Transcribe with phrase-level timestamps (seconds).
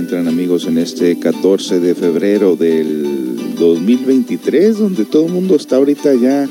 [0.00, 6.14] encuentran amigos en este 14 de febrero del 2023, donde todo el mundo está ahorita
[6.14, 6.48] ya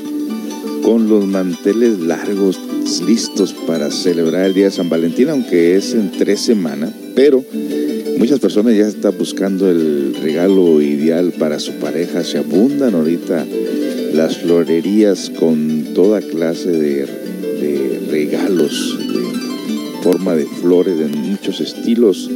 [0.84, 2.60] con los manteles largos,
[3.04, 7.44] listos para celebrar el Día de San Valentín, aunque es en tres semanas, pero
[8.18, 12.22] muchas personas ya están buscando el regalo ideal para su pareja.
[12.22, 13.44] Se abundan ahorita
[14.14, 17.06] las florerías con toda clase de,
[18.12, 22.30] regalos, de forma de flores, de muchos estilos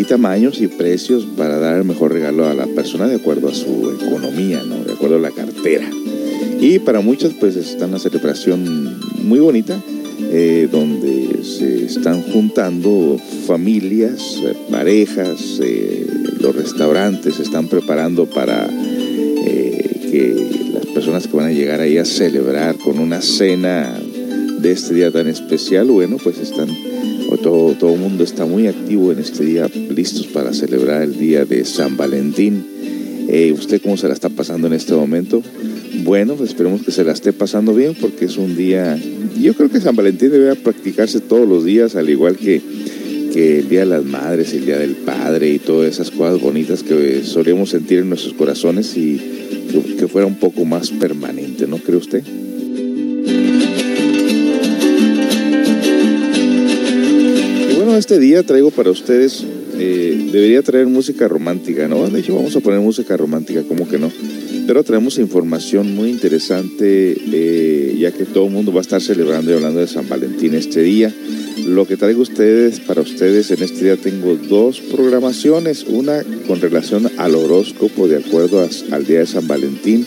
[0.00, 3.54] y tamaños y precios para dar el mejor regalo a la persona de acuerdo a
[3.54, 4.82] su economía, ¿no?
[4.82, 5.90] de acuerdo a la cartera.
[6.58, 9.78] Y para muchos pues está una celebración muy bonita
[10.32, 16.06] eh, donde se están juntando familias, eh, parejas, eh,
[16.40, 18.68] los restaurantes se están preparando para
[20.10, 20.34] que
[20.72, 24.00] las personas que van a llegar ahí a celebrar con una cena
[24.60, 26.68] de este día tan especial, bueno, pues están,
[27.42, 31.44] todo, todo el mundo está muy activo en este día, listos para celebrar el día
[31.44, 32.64] de San Valentín.
[33.54, 35.42] ¿Usted cómo se la está pasando en este momento?
[36.02, 38.98] Bueno, pues esperemos que se la esté pasando bien porque es un día,
[39.40, 42.60] yo creo que San Valentín debe practicarse todos los días, al igual que,
[43.32, 46.82] que el Día de las Madres, el Día del Padre y todas esas cosas bonitas
[46.82, 49.20] que solemos sentir en nuestros corazones y
[49.98, 52.24] que, fuera un poco más permanente, ¿no cree usted?
[57.90, 59.44] Bueno, este día traigo para ustedes,
[59.76, 62.08] eh, debería traer música romántica, ¿no?
[62.08, 64.12] De hecho, vamos a poner música romántica, ¿cómo que no?
[64.64, 69.50] pero traemos información muy interesante, eh, ya que todo el mundo va a estar celebrando
[69.50, 71.12] y hablando de San Valentín este día.
[71.66, 77.10] Lo que traigo ustedes, para ustedes en este día tengo dos programaciones, una con relación
[77.16, 80.06] al horóscopo de acuerdo al día de San Valentín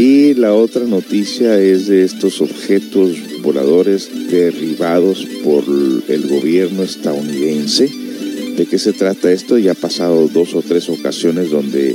[0.00, 5.62] y la otra noticia es de estos objetos voladores derribados por
[6.08, 7.90] el gobierno estadounidense.
[8.56, 9.58] ¿De qué se trata esto?
[9.58, 11.94] Ya ha pasado dos o tres ocasiones donde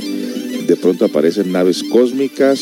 [0.68, 2.60] de pronto aparecen naves cósmicas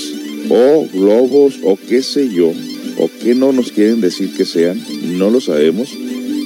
[0.48, 2.50] o globos o qué sé yo,
[2.96, 4.82] o qué no nos quieren decir que sean,
[5.18, 5.90] no lo sabemos.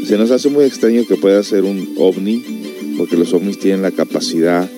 [0.09, 2.43] Se nos hace muy extraño que pueda ser un ovni,
[2.97, 4.69] porque los ovnis tienen la capacidad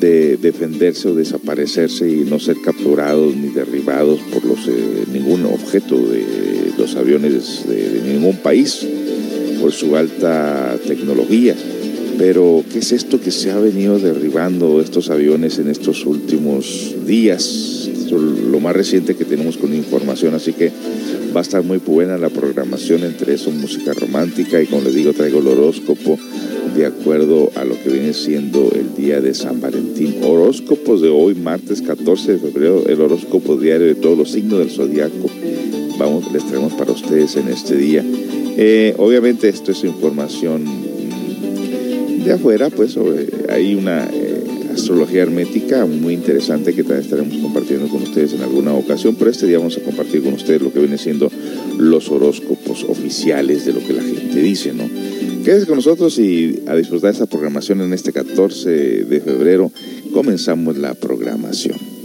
[0.00, 5.96] de defenderse o desaparecerse y no ser capturados ni derribados por los, eh, ningún objeto
[5.96, 8.86] de los aviones de ningún país
[9.60, 11.54] por su alta tecnología.
[12.18, 17.88] Pero, ¿qué es esto que se ha venido derribando estos aviones en estos últimos días?
[18.10, 20.72] lo más reciente que tenemos con información, así que
[21.34, 25.12] va a estar muy buena la programación, entre eso música romántica y como les digo
[25.12, 26.18] traigo el horóscopo
[26.74, 30.16] de acuerdo a lo que viene siendo el día de San Valentín.
[30.22, 34.70] Horóscopos de hoy, martes 14 de febrero, el horóscopo diario de todos los signos del
[34.70, 35.28] zodiaco.
[35.98, 38.04] Vamos, les traemos para ustedes en este día.
[38.60, 40.87] Eh, obviamente esto es información
[42.28, 42.94] de afuera, pues
[43.48, 44.44] hay una eh,
[44.74, 49.46] astrología hermética muy interesante que también estaremos compartiendo con ustedes en alguna ocasión, pero este
[49.46, 51.30] día vamos a compartir con ustedes lo que viene siendo
[51.78, 54.84] los horóscopos oficiales de lo que la gente dice, ¿no?
[55.42, 59.72] Quédense con nosotros y a disfrutar de esta programación en este 14 de febrero
[60.12, 61.97] comenzamos la programación.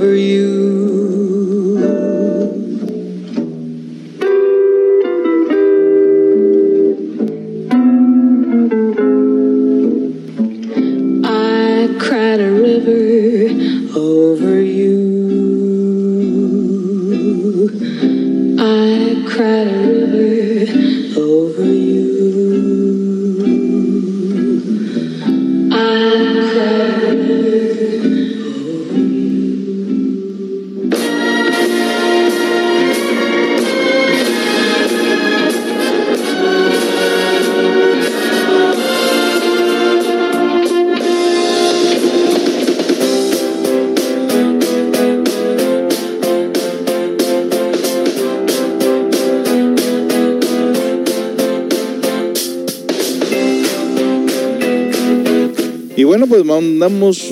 [0.00, 0.69] Over you.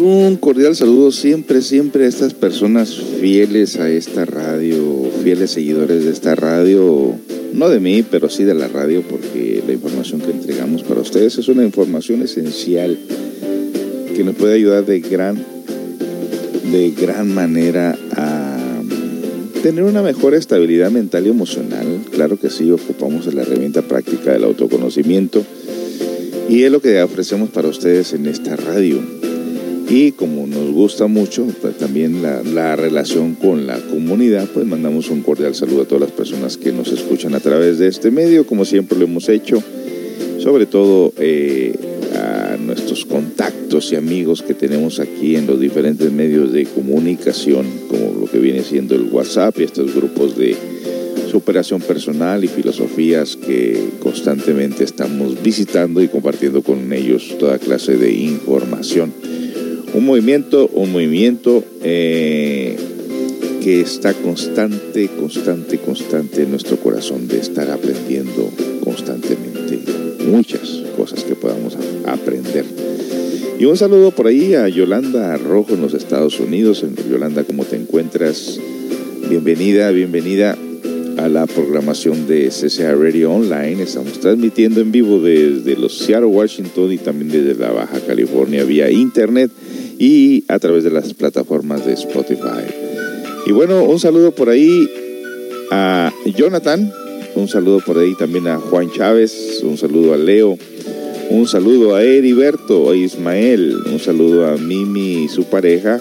[0.00, 6.10] Un cordial saludo siempre, siempre a estas personas fieles a esta radio, fieles seguidores de
[6.10, 7.14] esta radio,
[7.52, 11.38] no de mí, pero sí de la radio, porque la información que entregamos para ustedes
[11.38, 12.98] es una información esencial
[14.16, 15.36] que nos puede ayudar de gran,
[16.72, 18.82] de gran manera a
[19.62, 21.86] tener una mejor estabilidad mental y emocional.
[22.10, 25.44] Claro que sí, ocupamos la herramienta práctica del autoconocimiento
[26.48, 29.17] y es lo que ofrecemos para ustedes en esta radio.
[29.90, 35.08] Y como nos gusta mucho pues también la, la, relación con la comunidad, pues mandamos
[35.08, 38.46] un cordial saludo a todas las personas que nos escuchan a través de este medio,
[38.46, 39.62] como siempre lo hemos hecho,
[40.40, 41.74] sobre todo eh,
[42.14, 48.20] a nuestros contactos y amigos que tenemos aquí en los diferentes medios de comunicación, como
[48.20, 50.54] lo que viene siendo el WhatsApp y estos grupos de
[51.30, 58.12] superación personal y filosofías que constantemente estamos visitando y compartiendo con ellos toda clase de
[58.12, 59.12] información.
[59.94, 62.76] Un movimiento, un movimiento eh,
[63.62, 68.50] que está constante, constante, constante en nuestro corazón de estar aprendiendo
[68.84, 69.80] constantemente
[70.26, 71.76] muchas cosas que podamos
[72.06, 72.64] aprender.
[73.58, 76.84] Y un saludo por ahí a Yolanda Rojo en los Estados Unidos.
[77.10, 78.60] Yolanda, ¿cómo te encuentras?
[79.28, 80.56] Bienvenida, bienvenida
[81.16, 83.82] a la programación de CCA Radio Online.
[83.82, 88.90] Estamos transmitiendo en vivo desde los Seattle, Washington y también desde la Baja California vía
[88.90, 89.50] internet
[89.98, 92.64] y a través de las plataformas de Spotify.
[93.46, 94.88] Y bueno, un saludo por ahí
[95.70, 96.92] a Jonathan,
[97.34, 100.56] un saludo por ahí también a Juan Chávez, un saludo a Leo,
[101.30, 106.00] un saludo a Heriberto, a Ismael, un saludo a Mimi y su pareja,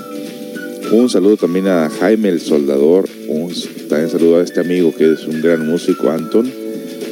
[0.92, 3.52] un saludo también a Jaime el Soldador, un
[3.90, 6.52] también saludo a este amigo que es un gran músico, Anton.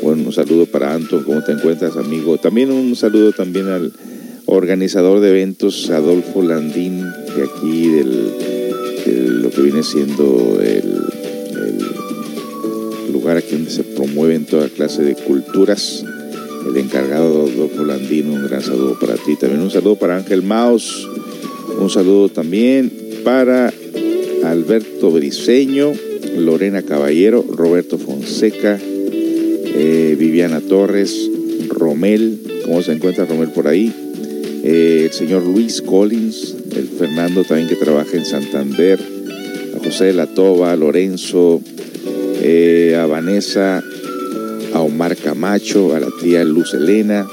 [0.02, 2.38] Bueno, un saludo para Anton, ¿cómo te encuentras, amigo?
[2.38, 3.92] También un saludo también al
[4.46, 8.10] organizador de eventos, Adolfo Landín, de aquí, del,
[9.06, 10.84] de lo que viene siendo el,
[11.58, 16.04] el, lugar aquí donde se promueven toda clase de culturas.
[16.68, 19.36] El encargado Adolfo Landín, un gran saludo para ti.
[19.36, 21.08] También un saludo para Ángel Maus,
[21.80, 22.92] un saludo también
[23.24, 23.74] para
[24.44, 25.94] Alberto Briseño,
[26.38, 31.30] Lorena Caballero, Roberto Fonseca, eh, Viviana Torres,
[31.70, 33.94] Romel, ¿cómo se encuentra Romel por ahí?
[34.68, 39.00] Eh, el señor Luis Collins, el Fernando también que trabaja en Santander,
[39.76, 41.62] a José de la Toba, a Lorenzo,
[42.42, 43.84] eh, a Vanessa,
[44.74, 47.28] a Omar Camacho, a la tía Luz Elena,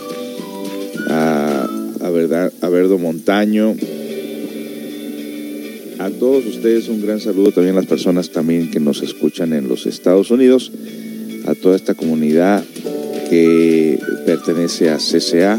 [1.08, 3.76] a, verdad, a Verdo Montaño,
[6.00, 9.68] a todos ustedes un gran saludo, también a las personas también que nos escuchan en
[9.68, 10.70] los Estados Unidos,
[11.46, 12.62] a toda esta comunidad
[13.30, 15.58] que pertenece a CCA,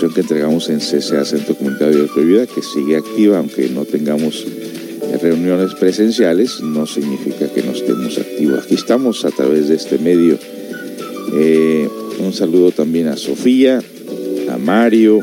[0.00, 4.44] que entregamos en CCA Centro Comunitario de Vida, que sigue activa, aunque no tengamos
[5.22, 8.64] reuniones presenciales, no significa que no estemos activos.
[8.64, 10.36] Aquí estamos a través de este medio.
[11.34, 13.80] Eh, un saludo también a Sofía,
[14.50, 15.20] a Mario,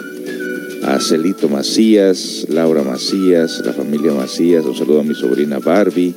[0.83, 6.15] a Celito Macías, Laura Macías, la familia Macías, un saludo a mi sobrina Barbie,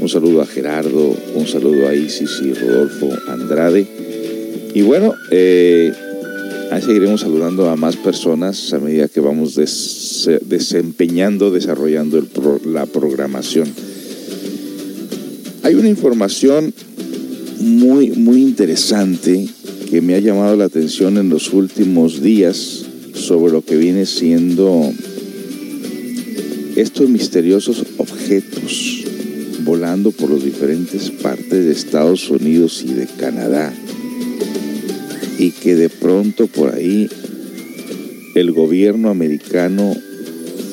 [0.00, 3.86] un saludo a Gerardo, un saludo a Isis y Rodolfo Andrade.
[4.74, 5.92] Y bueno, eh,
[6.74, 12.26] ahí seguiremos saludando a más personas a medida que vamos desempeñando, desarrollando
[12.66, 13.68] la programación.
[15.62, 16.74] Hay una información
[17.60, 19.46] muy, muy interesante
[19.88, 24.92] que me ha llamado la atención en los últimos días sobre lo que viene siendo
[26.74, 29.04] estos misteriosos objetos
[29.60, 33.72] volando por las diferentes partes de Estados Unidos y de Canadá
[35.38, 37.08] y que de pronto por ahí
[38.34, 39.94] el gobierno americano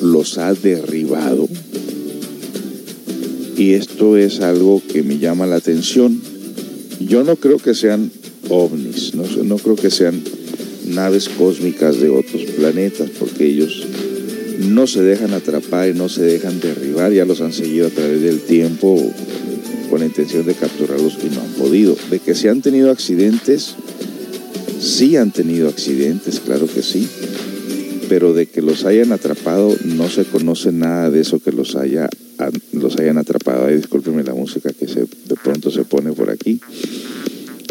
[0.02, 1.48] los ha derribado.
[3.56, 6.20] Y esto es algo que me llama la atención.
[7.00, 8.10] Yo no creo que sean
[8.48, 10.22] ovnis, no, no creo que sean
[10.88, 13.86] naves cósmicas de otros planetas, porque ellos
[14.58, 18.20] no se dejan atrapar y no se dejan derribar, ya los han seguido a través
[18.22, 18.96] del tiempo
[19.90, 21.96] con la intención de capturarlos y no han podido.
[22.10, 23.76] De que se han tenido accidentes,
[24.82, 27.08] sí han tenido accidentes, claro que sí,
[28.08, 32.08] pero de que los hayan atrapado no se conoce nada de eso que los haya
[32.72, 33.66] los hayan atrapado.
[33.66, 36.60] Ay, discúlpenme la música que se, de pronto se pone por aquí.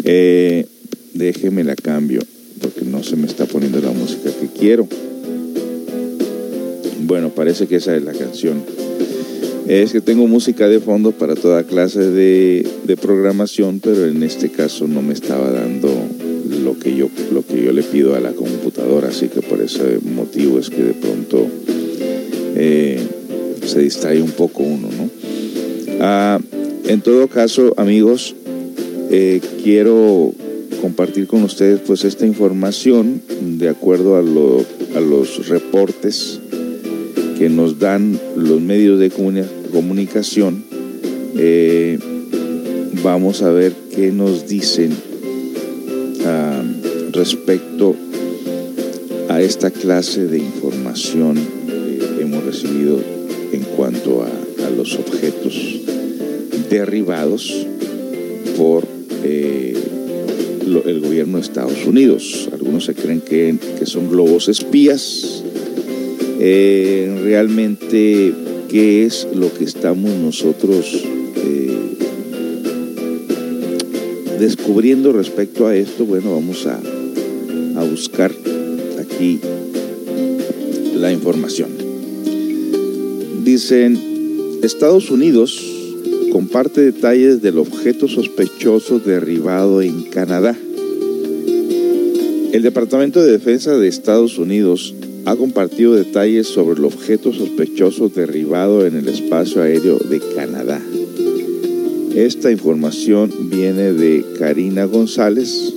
[0.04, 0.66] Eh,
[1.12, 2.20] déjeme la cambio
[2.60, 4.88] porque no se me está poniendo la música que quiero.
[7.02, 8.62] Bueno, parece que esa es la canción.
[9.66, 12.66] Es que tengo música de fondo para toda clase de,
[13.00, 15.88] programación, pero en este caso no me estaba dando
[16.62, 19.98] lo que, yo, lo que yo le pido a la computadora, así que por ese
[20.02, 21.46] motivo es que de pronto
[22.56, 23.00] eh,
[23.66, 25.10] se distrae un poco uno, ¿no?
[26.00, 26.40] Ah,
[26.84, 28.34] en todo caso, amigos,
[29.10, 30.32] eh, quiero
[30.80, 33.22] compartir con ustedes pues esta información
[33.58, 36.40] de acuerdo a, los reportes
[37.38, 40.64] que nos dan los medios de comunicación.
[41.36, 41.98] Eh,
[43.02, 44.92] vamos a ver qué nos dicen
[47.12, 47.94] respecto
[49.28, 52.98] a esta clase de información que hemos recibido
[53.52, 54.28] en cuanto a,
[54.76, 55.80] los objetos
[56.70, 57.66] derribados
[58.56, 58.86] por
[59.22, 59.76] eh,
[60.86, 62.48] el gobierno de Estados Unidos.
[62.52, 65.44] Algunos se creen que, son globos espías.
[66.40, 68.32] Eh, realmente,
[68.70, 71.04] ¿qué es lo que estamos nosotros
[71.36, 71.76] eh,
[74.40, 76.06] descubriendo respecto a esto?
[76.06, 76.80] Bueno, vamos a
[77.92, 78.32] buscar
[78.98, 79.38] aquí
[80.96, 81.68] la información.
[83.44, 83.98] Dicen,
[84.62, 85.60] Estados Unidos
[86.32, 90.56] comparte detalles del objeto sospechoso derribado en Canadá.
[92.52, 94.94] El Departamento de Defensa de Estados Unidos
[95.26, 100.80] ha compartido detalles sobre el objeto sospechoso derribado en el espacio aéreo de Canadá.
[102.14, 105.74] Esta información viene de Karina González,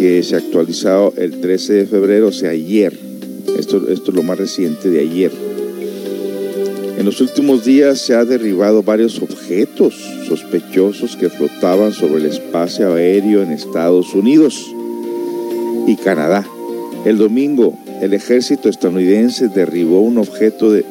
[0.00, 2.98] que se ha actualizado el 13 de febrero, o sea, ayer.
[3.58, 5.30] Esto, esto es lo más reciente de ayer.
[6.96, 9.94] En los últimos días se han derribado varios objetos
[10.26, 14.74] sospechosos que flotaban sobre el espacio aéreo en Estados Unidos
[15.86, 16.46] y Canadá.
[17.04, 20.82] El domingo, el ejército estadounidense derribó un objeto de,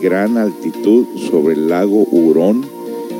[0.00, 2.64] gran altitud sobre el lago Hurón,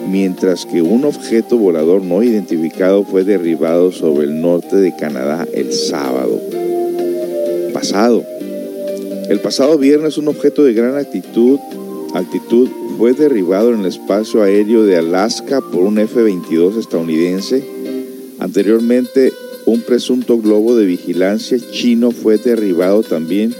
[0.08, 5.72] mientras que un objeto volador no identificado fue derribado sobre el norte de Canadá el
[5.72, 6.40] sábado
[7.72, 8.24] pasado.
[9.28, 11.58] El pasado viernes un objeto de gran altitud
[12.14, 12.68] altitud
[12.98, 17.64] fue derribado en el espacio aéreo de Alaska por un F-22 estadounidense.
[18.38, 19.32] Anteriormente,
[19.64, 23.54] un presunto globo de vigilancia chino fue derribado también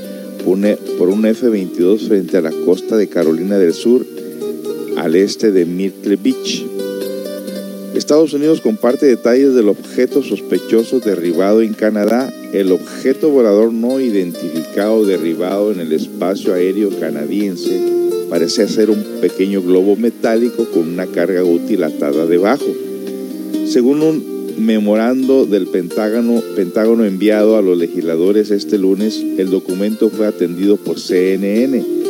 [0.45, 4.05] por un F-22 frente a la costa de Carolina del Sur,
[5.03, 6.65] al este de Myrtle Beach.
[7.97, 12.33] Estados Unidos comparte detalles del objeto sospechoso derribado en Canadá.
[12.53, 17.81] El objeto volador no identificado derribado en el espacio aéreo canadiense
[18.31, 22.65] parece ser un pequeño globo metálico con una carga útil atada debajo.
[23.67, 30.29] Según un memorando del Pentágono, Pentágono enviado a los legisladores este lunes, el documento fue
[30.29, 32.02] atendido por CNN.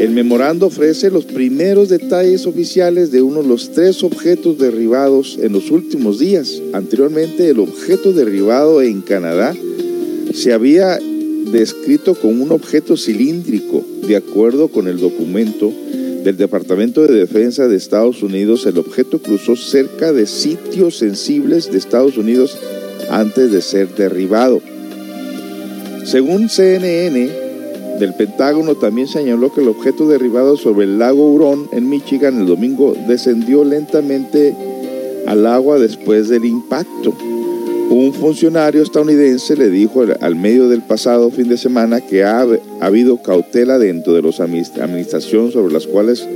[0.00, 5.52] El memorando ofrece los primeros detalles oficiales de uno de los tres objetos derribados en
[5.52, 6.62] los últimos días.
[6.72, 9.54] Anteriormente, el objeto derribado en Canadá
[10.32, 10.98] se había
[11.52, 13.84] descrito como un objeto cilíndrico.
[14.08, 15.70] De acuerdo con el documento
[16.24, 21.76] del Departamento de Defensa de Estados Unidos, el objeto cruzó cerca de sitios sensibles de
[21.76, 22.56] Estados Unidos
[23.10, 24.62] antes de ser derribado.
[26.06, 27.39] Según CNN,
[28.00, 32.46] del Pentágono también señaló que el objeto derribado sobre el lago Hurón en Michigan el
[32.46, 34.56] domingo descendió lentamente
[35.26, 37.14] al agua después del impacto.
[37.90, 42.46] Un funcionario estadounidense le dijo al medio del pasado fin de semana que ha,
[42.80, 46.26] habido cautela dentro de los administración sobre las cuales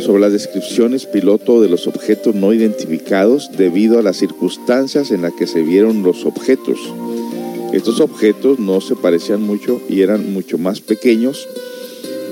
[0.00, 5.32] sobre las descripciones piloto de los objetos no identificados debido a las circunstancias en las
[5.34, 6.78] que se vieron los objetos.
[7.74, 11.48] Estos objetos no se parecían mucho y eran mucho más pequeños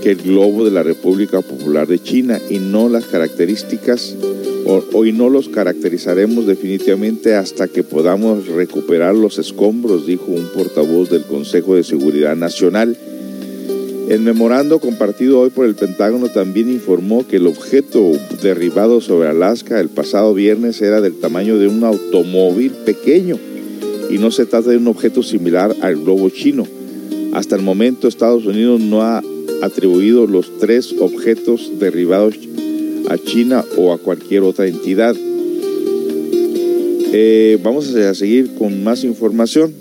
[0.03, 4.17] que el globo de la República Popular de China y no las características
[4.65, 11.25] Hoy no los caracterizaremos definitivamente hasta que podamos recuperar los escombros, dijo un portavoz del
[11.25, 12.97] Consejo de Seguridad Nacional.
[14.09, 19.81] El memorando compartido hoy por el Pentágono también informó que el objeto derribado sobre Alaska
[19.81, 23.39] el pasado viernes era del tamaño de un automóvil pequeño
[24.13, 26.67] y no se trata de un objeto similar al globo chino.
[27.33, 29.23] Hasta el momento Estados Unidos no ha
[29.63, 32.35] atribuido los tres objetos derribados
[33.09, 35.17] a China o a cualquier otra entidad.
[37.15, 39.73] Eh, vamos a seguir con más información.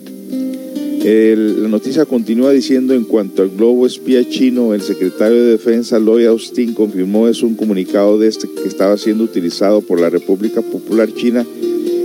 [1.03, 6.27] la noticia continúa diciendo en cuanto al globo espía chino, el secretario de Defensa Lloyd
[6.27, 11.13] Austin confirmó es un comunicado de este que estaba siendo utilizado por la República Popular
[11.13, 11.45] China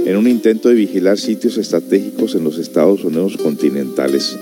[0.06, 4.36] en un intento de vigilar sitios estratégicos en los Estados Unidos continentales.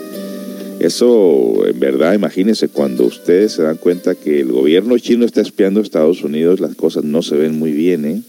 [0.79, 5.81] Eso, en verdad, imagínense, cuando ustedes se dan cuenta que el gobierno chino está espiando
[5.81, 8.23] a Estados Unidos, las cosas no se ven muy bien, ¿eh?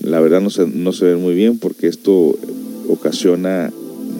[0.00, 2.36] La verdad no se, no se ven muy bien porque esto
[2.88, 3.72] ocasiona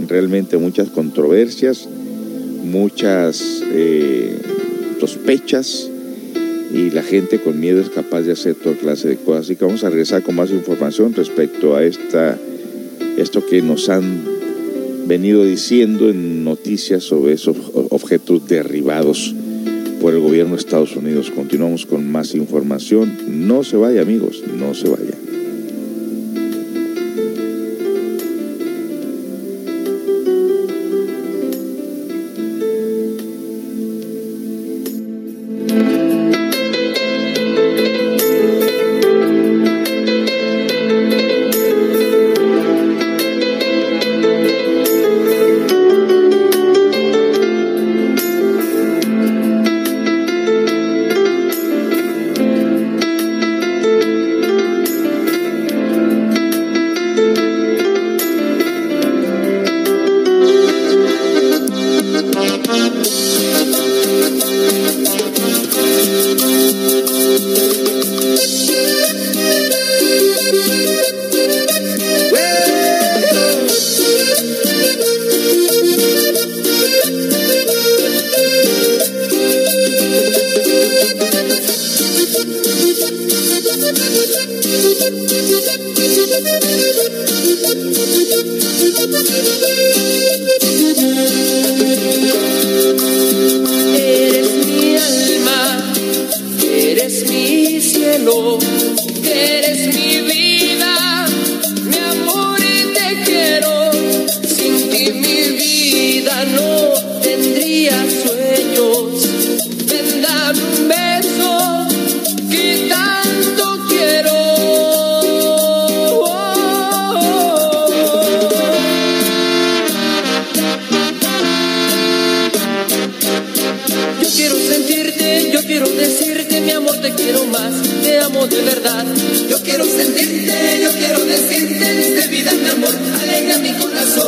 [0.06, 1.88] realmente muchas controversias,
[2.62, 4.38] muchas eh,
[5.00, 5.90] sospechas
[6.72, 9.46] y la gente con miedo es capaz de hacer toda clase de cosas.
[9.46, 12.38] Así que vamos a regresar con más información respecto a esta,
[13.16, 14.24] esto que nos han
[15.06, 19.34] venido diciendo en noticias sobre esos objetos derribados
[20.00, 21.30] por el gobierno de Estados Unidos.
[21.30, 23.16] Continuamos con más información.
[23.28, 25.27] No se vaya amigos, no se vaya.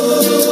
[0.01, 0.50] Todo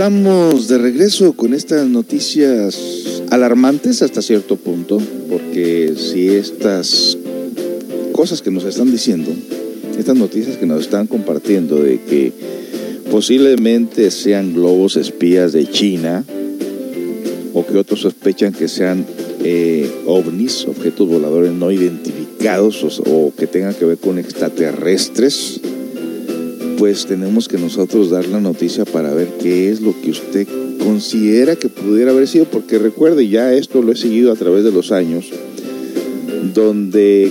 [0.00, 7.18] estamos de regreso con estas noticias alarmantes hasta cierto punto, porque si estas
[8.10, 9.30] cosas que nos están diciendo,
[9.98, 12.32] estas noticias que nos están compartiendo de que
[13.10, 16.24] posiblemente sean globos espías de China
[17.52, 19.04] o que otros sospechan que sean
[19.44, 25.60] eh, ovnis, objetos voladores no identificados o que tengan que ver con extraterrestres,
[26.80, 31.54] pues tenemos que nosotros dar la noticia para ver qué es lo que usted considera
[31.54, 34.90] que pudiera haber sido, porque recuerde, ya esto lo he seguido a través de los
[34.90, 35.26] años,
[36.54, 37.30] donde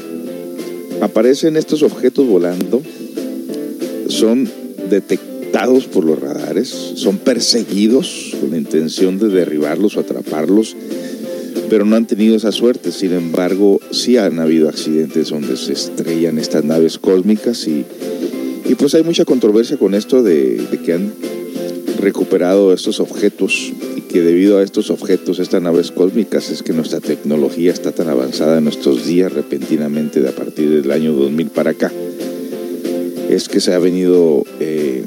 [1.01, 2.83] aparecen estos objetos volando,
[4.07, 4.47] son
[4.87, 10.75] detectados por los radares, son perseguidos con la intención de derribarlos o atraparlos,
[11.71, 12.91] pero no han tenido esa suerte.
[12.91, 17.83] Sin embargo, sí han habido accidentes donde se estrellan estas naves cósmicas y
[18.69, 21.11] y pues hay mucha controversia con esto de, que han
[21.99, 26.99] recuperado estos objetos y que debido a estos objetos, estas naves cósmicas, es que nuestra
[26.99, 31.71] tecnología está tan avanzada en nuestros días repentinamente de a partir del año 2000 para
[31.71, 31.91] acá.
[33.27, 35.03] Es que se ha venido eh,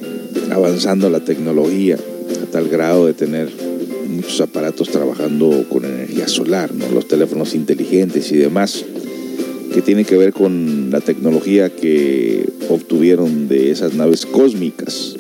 [0.51, 1.99] avanzando la tecnología
[2.43, 3.49] a tal grado de tener
[4.09, 6.89] muchos aparatos trabajando con energía solar, ¿no?
[6.89, 8.85] los teléfonos inteligentes y demás
[9.73, 15.17] que tiene que ver con la tecnología que obtuvieron de esas naves cósmicas.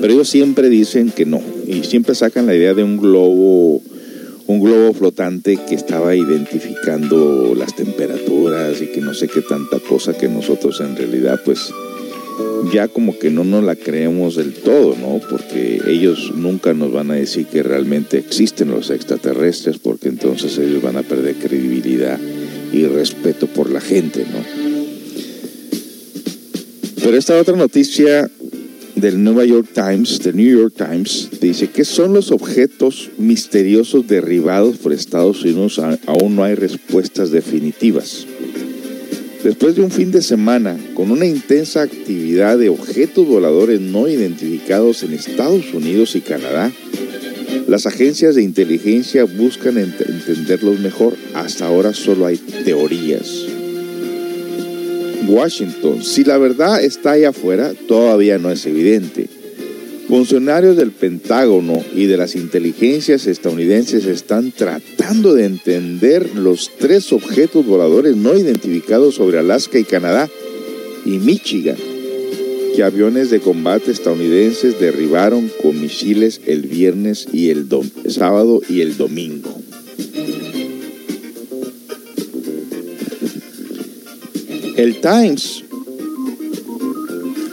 [0.00, 3.82] Pero ellos siempre dicen que no, y siempre sacan la idea de un globo,
[4.46, 10.16] un globo flotante que estaba identificando las temperaturas y que no sé qué tanta cosa
[10.16, 11.72] que nosotros en realidad pues
[12.72, 15.20] ya como que no nos la creemos del todo, ¿no?
[15.28, 20.82] Porque ellos nunca nos van a decir que realmente existen los extraterrestres, porque entonces ellos
[20.82, 22.18] van a perder credibilidad
[22.72, 24.62] y respeto por la gente, ¿no?
[27.02, 28.30] Pero esta otra noticia
[28.94, 34.76] del New York Times, del New York Times, dice que son los objetos misteriosos derribados
[34.76, 35.80] por Estados Unidos.
[36.06, 38.26] Aún no hay respuestas definitivas.
[39.42, 45.02] Después de un fin de semana con una intensa actividad de objetos voladores no identificados
[45.02, 46.70] en Estados Unidos y Canadá,
[47.72, 51.16] las agencias de inteligencia buscan entenderlos mejor.
[51.32, 53.46] Hasta ahora solo hay teorías.
[55.26, 59.26] Washington, si la verdad está ahí afuera, todavía no es evidente.
[60.06, 67.64] Funcionarios del Pentágono y de las inteligencias estadounidenses están tratando de entender los tres objetos
[67.64, 70.28] voladores no identificados sobre Alaska y Canadá
[71.06, 71.91] y Michigan
[72.74, 77.68] que aviones de combate estadounidenses derribaron con misiles el viernes y el
[78.08, 79.54] sábado y el domingo.
[84.76, 85.64] El Times,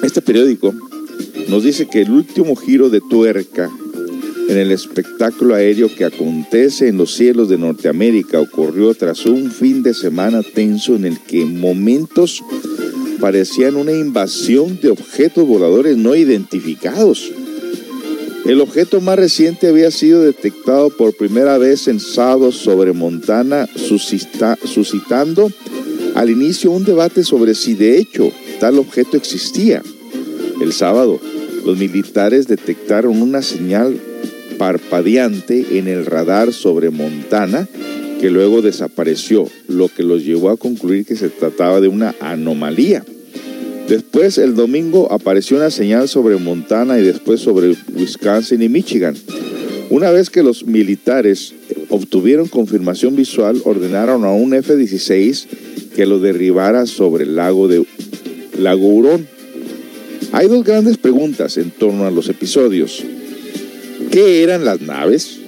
[0.04, 0.74] este periódico,
[1.50, 3.70] nos dice que el último giro de tuerca
[4.50, 9.84] en el espectáculo aéreo que acontece en los cielos de Norteamérica ocurrió tras un fin
[9.84, 12.42] de semana tenso en el que momentos
[13.20, 17.32] parecían una invasión de objetos voladores no identificados.
[18.46, 25.52] El objeto más reciente había sido detectado por primera vez en sábado sobre Montana, suscitando
[26.16, 29.84] al inicio un debate sobre si de hecho tal objeto existía.
[30.62, 31.20] El sábado,
[31.66, 34.00] los militares detectaron una señal
[34.58, 37.68] parpadeante en el radar sobre Montana
[38.20, 43.04] que luego desapareció, lo que los llevó a concluir que se trataba de una anomalía.
[43.88, 49.16] Después, el domingo, apareció una señal sobre Montana y después sobre Wisconsin y Michigan.
[49.90, 51.56] Una vez que los militares
[51.90, 55.48] obtuvieron confirmación visual, ordenaron a un F-16
[55.96, 57.84] que lo derribara sobre el lago de
[58.60, 59.28] Lago Hurón.
[60.32, 63.04] Hay dos grandes preguntas en torno a los episodios.
[64.12, 65.39] ¿Qué eran las naves?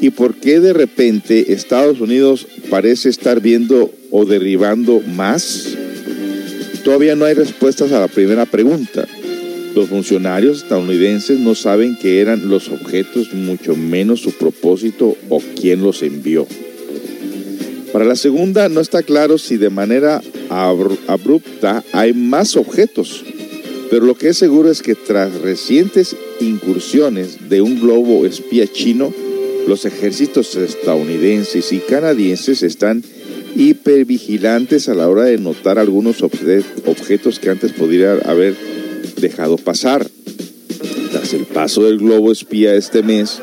[0.00, 5.76] ¿Y por qué de repente Estados Unidos parece estar viendo o derribando más?
[6.84, 9.06] Todavía no hay respuestas a la primera pregunta.
[9.74, 15.82] Los funcionarios estadounidenses no saben qué eran los objetos, mucho menos su propósito o quién
[15.82, 16.46] los envió.
[17.92, 23.24] Para la segunda no está claro si de manera abrupta hay más objetos,
[23.90, 29.12] pero lo que es seguro es que tras recientes incursiones de un globo espía chino,
[29.70, 33.04] los ejércitos estadounidenses y canadienses están
[33.54, 38.56] hipervigilantes a la hora de notar algunos objetos que antes podría haber
[39.20, 40.04] dejado pasar.
[41.12, 43.38] Tras el paso del globo espía este mes,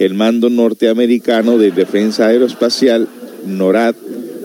[0.00, 3.08] el mando norteamericano de defensa aeroespacial,
[3.46, 3.94] NORAD,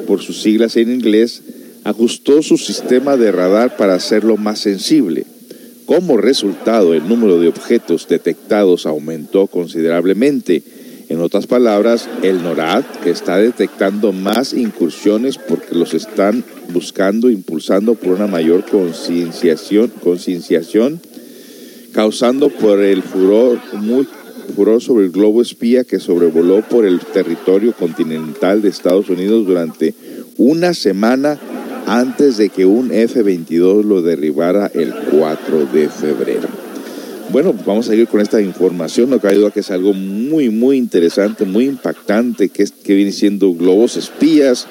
[0.06, 1.42] por sus siglas en inglés,
[1.84, 5.26] ajustó su sistema de radar para hacerlo más sensible.
[5.88, 10.77] Como resultado, el número de objetos detectados aumentó considerablemente.
[11.10, 16.44] En otras palabras, el NORAD, que está detectando más incursiones porque los están
[16.74, 21.00] buscando, impulsando por una mayor concienciación, concienciación
[21.94, 23.60] causando por el furor,
[24.56, 29.96] furor sobre el globo espía que sobrevoló por el territorio continental de Estados Unidos durante
[30.38, 31.40] una semana
[31.88, 36.67] antes de que un F-22 lo derribara el 4 de febrero.
[37.30, 39.10] Bueno, vamos a ir con esta información.
[39.10, 43.12] No cabe duda que es algo muy, muy interesante, muy impactante, que, es, que viene
[43.12, 44.68] siendo globos espías,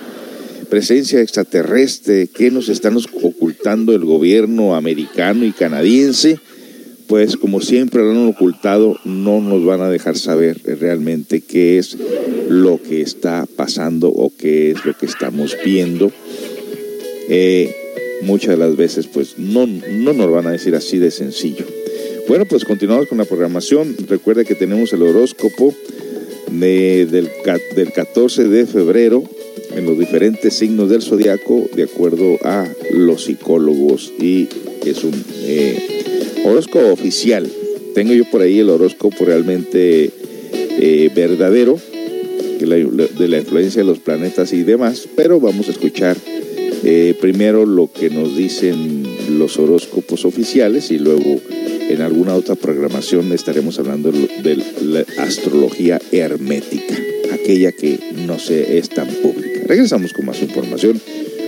[0.70, 6.38] presencia extraterrestre, que nos están ocultando el gobierno americano y canadiense.
[7.06, 11.96] Pues como siempre lo han ocultado, no nos van a dejar saber realmente qué es
[12.48, 16.10] lo que está pasando o qué es lo que estamos viendo
[17.28, 17.74] eh,
[18.22, 21.64] muchas de las veces pues no, no nos van a decir así de sencillo.
[22.28, 23.94] Bueno, pues continuamos con la programación.
[24.08, 25.72] Recuerde que tenemos el horóscopo
[26.50, 29.22] del, del 14 de febrero
[29.76, 34.48] en los diferentes signos del zodiaco de acuerdo a los psicólogos y
[34.84, 37.48] es un eh, horóscopo oficial.
[37.94, 40.10] Tengo yo por ahí el horóscopo realmente
[40.80, 41.78] eh, verdadero
[42.58, 46.16] de la influencia de los planetas y demás, pero vamos a escuchar
[46.82, 49.04] eh, primero lo que nos dicen
[49.38, 51.40] los horóscopos oficiales y luego
[51.88, 56.96] en alguna otra programación estaremos hablando de la astrología hermética,
[57.32, 59.60] aquella que no se es tan pública.
[59.66, 61.00] Regresamos con más información.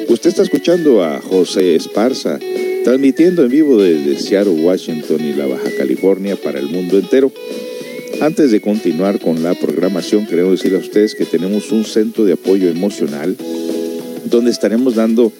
[0.08, 2.38] Usted está escuchando a José Esparza,
[2.84, 7.32] transmitiendo en vivo desde Seattle, Washington y la Baja California para el mundo entero.
[8.20, 12.32] Antes de continuar con la programación, queremos decir a ustedes que tenemos un centro de
[12.32, 13.36] apoyo emocional
[14.24, 15.32] donde estaremos dando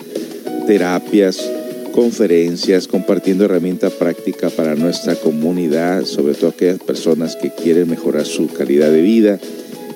[0.67, 1.51] terapias,
[1.99, 8.47] conferencias, compartiendo herramienta práctica para nuestra comunidad, sobre todo aquellas personas que quieren mejorar su
[8.47, 9.41] calidad de vida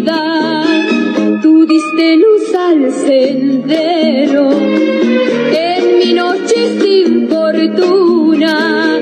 [0.00, 0.64] Vida.
[1.42, 9.00] Tú diste luz al sendero en mi noche sin fortuna,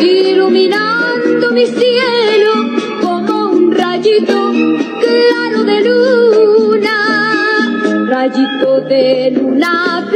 [0.00, 2.52] iluminando mi cielo
[3.02, 4.52] como un rayito
[5.04, 6.98] claro de luna,
[8.08, 10.08] rayito de luna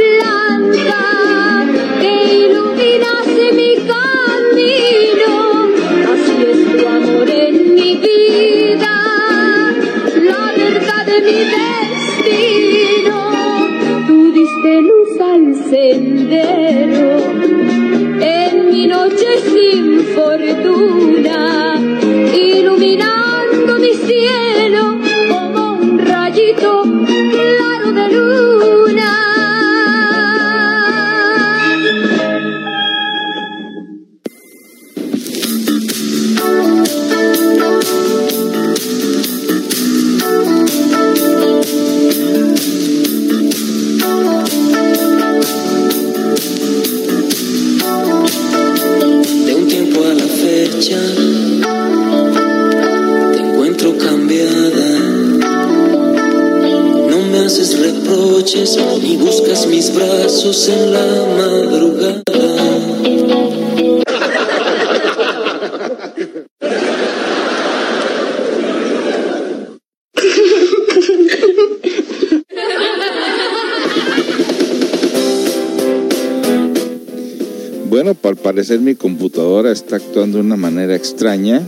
[79.71, 81.61] está actuando de una manera extraña.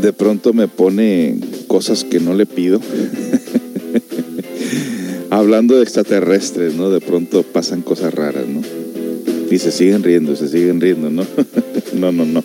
[0.00, 2.80] De pronto me pone cosas que no le pido.
[5.30, 6.90] Hablando de extraterrestres, ¿no?
[6.90, 8.60] De pronto pasan cosas raras, ¿no?
[9.50, 11.24] Y se siguen riendo, se siguen riendo, ¿no?
[11.94, 12.42] no, no, no.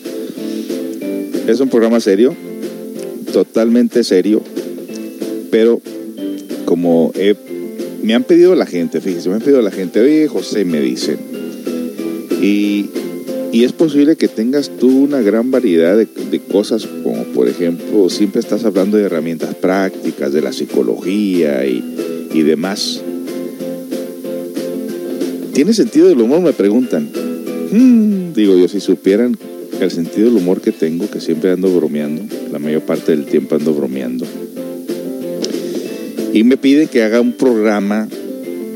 [1.47, 2.35] Es un programa serio,
[3.31, 4.41] totalmente serio,
[5.51, 5.79] pero
[6.65, 7.11] como
[8.01, 11.17] me han pedido la gente, fíjese, me han pedido la gente, oye José, me dicen,
[12.41, 12.89] y,
[13.55, 18.41] y es posible que tengas tú una gran variedad de, cosas, como por ejemplo, siempre
[18.41, 21.81] estás hablando de herramientas prácticas, de la psicología y,
[22.33, 23.01] y demás.
[25.53, 26.41] ¿Tiene sentido del humor?
[26.41, 27.09] Me preguntan.
[27.71, 29.37] Hmm, digo yo, si supieran
[29.79, 33.55] el sentido del humor que tengo, que siempre ando bromeando, la mayor parte del tiempo
[33.55, 34.25] ando bromeando.
[36.33, 38.09] Y me piden que haga un programa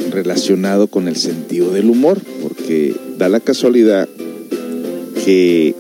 [0.10, 4.08] relacionado con el sentido del humor, porque da la casualidad
[5.26, 5.76] que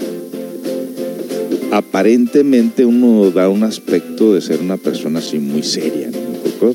[1.71, 6.09] aparentemente uno da un aspecto de ser una persona así muy seria.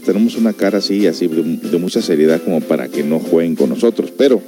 [0.05, 3.69] tenemos una cara así, así de, de mucha seriedad como para que no jueguen con
[3.69, 4.41] nosotros, pero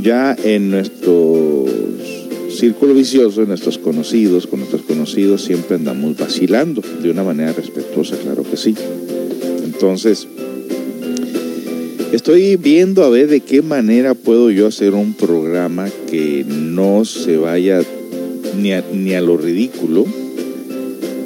[0.00, 1.64] ya en nuestro
[2.50, 8.16] círculo vicioso, en nuestros conocidos, con nuestros conocidos siempre andamos vacilando de una manera respetuosa,
[8.16, 8.74] claro que sí.
[9.64, 10.26] Entonces,
[12.16, 17.36] Estoy viendo a ver de qué manera puedo yo hacer un programa que no se
[17.36, 17.82] vaya
[18.58, 20.06] ni a, ni a lo ridículo,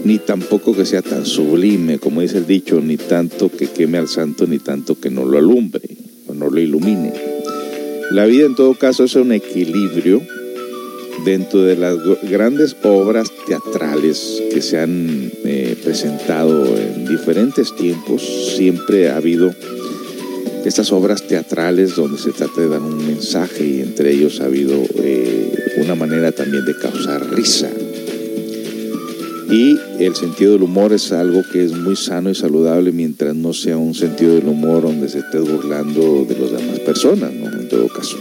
[0.02, 4.08] ni tampoco que sea tan sublime, como dice el dicho, ni tanto que queme al
[4.08, 7.12] santo, ni tanto que no lo alumbre o no lo ilumine.
[8.10, 10.20] La vida en todo caso es un equilibrio
[11.24, 18.22] dentro de las grandes obras teatrales que se han eh, presentado en diferentes tiempos,
[18.56, 19.54] siempre ha habido
[20.64, 24.82] estas obras teatrales donde se trata de dar un mensaje y entre ellos ha habido
[24.96, 25.52] eh,
[25.82, 27.70] una manera también de causar risa.
[29.50, 33.52] Y el sentido del humor es algo que es muy sano y saludable mientras no
[33.52, 37.46] sea un sentido del humor donde se esté burlando de las demás personas, ¿no?
[37.46, 38.16] En todo caso.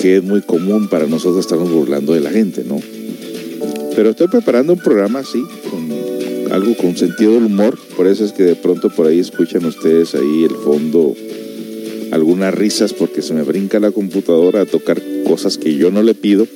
[0.00, 2.80] Que es muy común para nosotros estarnos burlando de la gente, ¿no?
[3.96, 5.85] Pero estoy preparando un programa así, con
[6.52, 10.14] algo con sentido del humor, por eso es que de pronto por ahí escuchan ustedes
[10.14, 11.14] ahí el fondo
[12.12, 16.14] algunas risas porque se me brinca la computadora a tocar cosas que yo no le
[16.14, 16.46] pido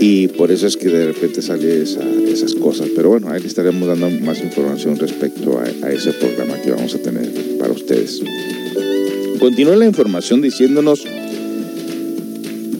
[0.00, 2.88] y por eso es que de repente sale esa- esas cosas.
[2.94, 6.94] Pero bueno, ahí le estaremos dando más información respecto a, a ese programa que vamos
[6.94, 8.20] a tener para ustedes.
[9.38, 11.04] Continúa la información diciéndonos,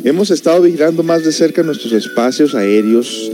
[0.04, 3.30] hemos estado vigilando más de cerca nuestros espacios aéreos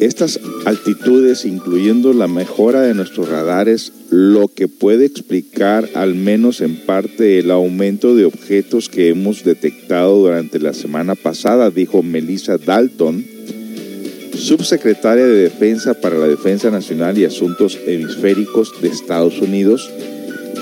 [0.00, 6.76] estas altitudes, incluyendo la mejora de nuestros radares, lo que puede explicar al menos en
[6.76, 13.24] parte el aumento de objetos que hemos detectado durante la semana pasada, dijo Melissa Dalton,
[14.36, 19.90] subsecretaria de Defensa para la Defensa Nacional y Asuntos Hemisféricos de Estados Unidos,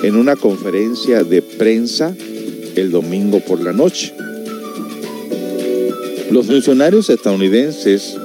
[0.03, 2.14] en una conferencia de prensa
[2.76, 4.14] el domingo por la noche.
[6.30, 8.16] Los funcionarios estadounidenses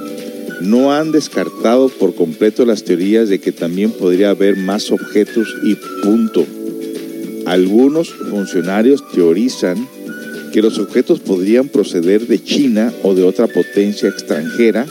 [0.60, 5.76] no han descartado por completo las teorías de que también podría haber más objetos y
[6.02, 6.46] punto.
[7.46, 9.88] Algunos funcionarios teorizan
[10.52, 14.86] que los objetos podrían proceder de China o de otra potencia extranjera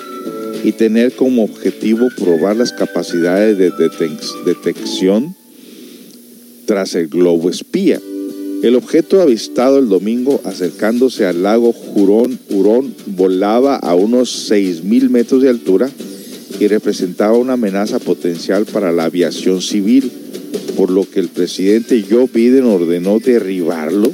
[0.63, 3.71] y tener como objetivo probar las capacidades de
[4.45, 5.35] detección
[6.65, 7.99] tras el globo espía.
[8.63, 15.43] El objeto avistado el domingo acercándose al lago Hurón, Hurón volaba a unos 6.000 metros
[15.43, 15.89] de altura
[16.59, 20.11] y representaba una amenaza potencial para la aviación civil,
[20.75, 24.11] por lo que el presidente Joe Biden ordenó derribarlo,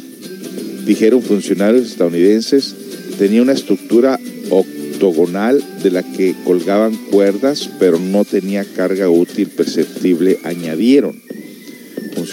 [0.86, 2.76] dijeron funcionarios estadounidenses,
[3.18, 4.20] tenía una estructura
[4.50, 11.23] octogonal de la que colgaban cuerdas, pero no tenía carga útil perceptible, añadieron.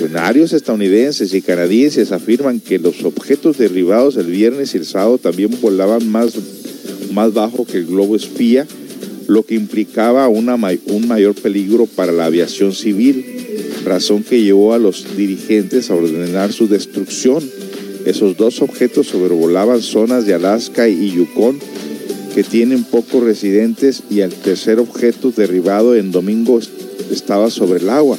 [0.01, 5.51] Funcionarios estadounidenses y canadienses afirman que los objetos derribados el viernes y el sábado también
[5.61, 6.33] volaban más,
[7.13, 8.67] más bajo que el globo espía,
[9.29, 10.55] lo que implicaba una,
[10.87, 13.27] un mayor peligro para la aviación civil,
[13.85, 17.47] razón que llevó a los dirigentes a ordenar su destrucción.
[18.07, 21.59] Esos dos objetos sobrevolaban zonas de Alaska y Yukon
[22.35, 26.59] que tienen pocos residentes y el tercer objeto derribado en domingo
[27.11, 28.17] estaba sobre el agua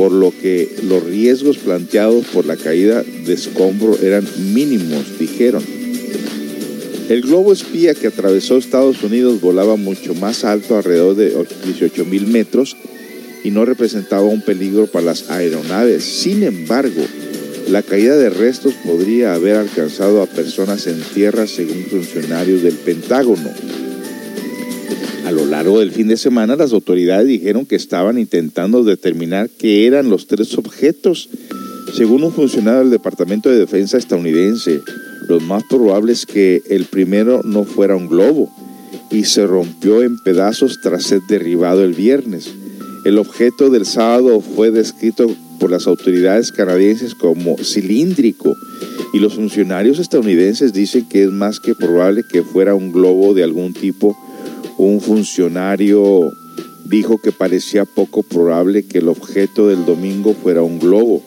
[0.00, 5.62] por lo que los riesgos planteados por la caída de escombro eran mínimos, dijeron.
[7.10, 11.36] El globo espía que atravesó Estados Unidos volaba mucho más alto, alrededor de
[11.66, 12.78] 18 mil metros,
[13.44, 16.02] y no representaba un peligro para las aeronaves.
[16.02, 17.02] Sin embargo,
[17.68, 23.50] la caída de restos podría haber alcanzado a personas en tierra, según funcionarios del Pentágono.
[25.30, 29.86] A lo largo del fin de semana, las autoridades dijeron que estaban intentando determinar qué
[29.86, 31.28] eran los tres objetos.
[31.94, 34.80] Según un funcionario del Departamento de Defensa estadounidense,
[35.28, 38.50] lo más probable es que el primero no fuera un globo
[39.12, 42.50] y se rompió en pedazos tras ser derribado el viernes.
[43.04, 48.56] El objeto del sábado fue descrito por las autoridades canadienses como cilíndrico
[49.12, 53.44] y los funcionarios estadounidenses dicen que es más que probable que fuera un globo de
[53.44, 54.16] algún tipo
[54.86, 56.32] un funcionario
[56.84, 61.22] dijo que parecía poco probable que el objeto del domingo fuera un globo.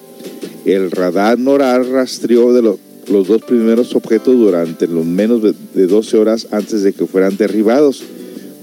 [0.65, 6.47] El radar NORAD rastreó de los dos primeros objetos durante los menos de 12 horas
[6.51, 8.03] antes de que fueran derribados,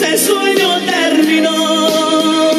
[0.02, 2.50] Ese sueño terminó.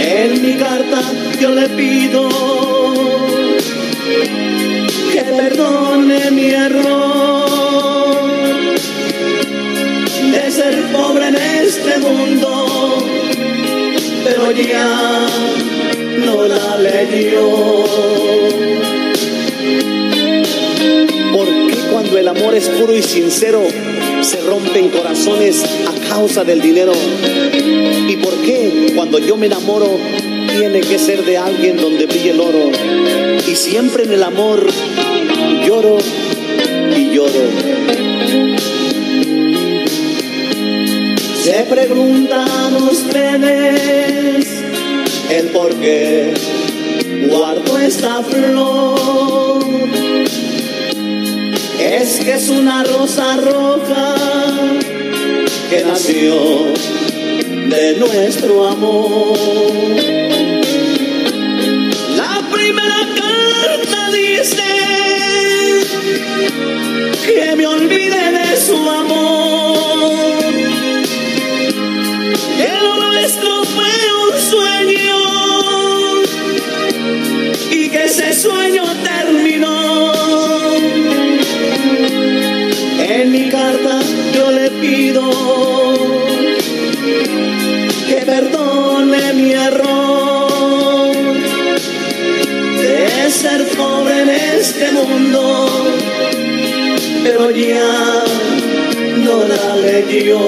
[0.00, 1.00] En mi carta
[1.40, 2.28] yo le pido
[5.12, 7.48] que perdone mi error
[10.32, 12.98] de ser pobre en este mundo,
[14.24, 15.26] pero ya
[16.24, 17.84] no la leyó.
[21.32, 23.62] ¿Por qué cuando el amor es puro y sincero
[24.22, 26.92] se rompen corazones a causa del dinero?
[28.08, 29.98] ¿Y por qué cuando yo me enamoro
[30.56, 32.70] tiene que ser de alguien donde brille el oro?
[33.46, 34.66] Y siempre en el amor
[35.64, 35.98] lloro
[36.96, 37.42] y lloro.
[41.42, 44.46] Se preguntan ustedes
[45.30, 46.34] el por qué
[47.30, 50.07] guardo esta flor.
[51.78, 54.14] Es que es una rosa roja
[55.70, 56.72] que nació
[57.68, 59.38] de nuestro amor.
[62.16, 64.64] La primera carta dice
[67.26, 69.27] que me olvide de su amor,
[93.78, 95.68] pobre en este mundo,
[97.22, 98.24] pero ya
[99.24, 100.40] no la leyó.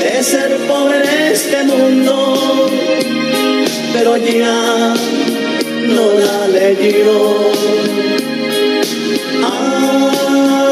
[0.00, 2.68] De ser pobre en este mundo,
[3.94, 4.94] pero ya
[5.94, 7.50] no la leyó.
[9.42, 10.69] Y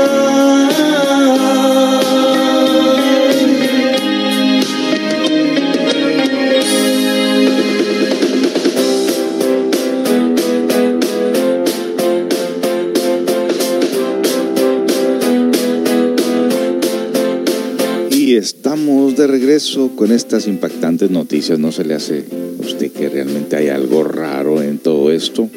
[19.28, 21.58] regreso con estas impactantes noticias.
[21.58, 22.24] ¿No se le hace
[22.58, 25.48] a usted que realmente hay algo raro en todo esto?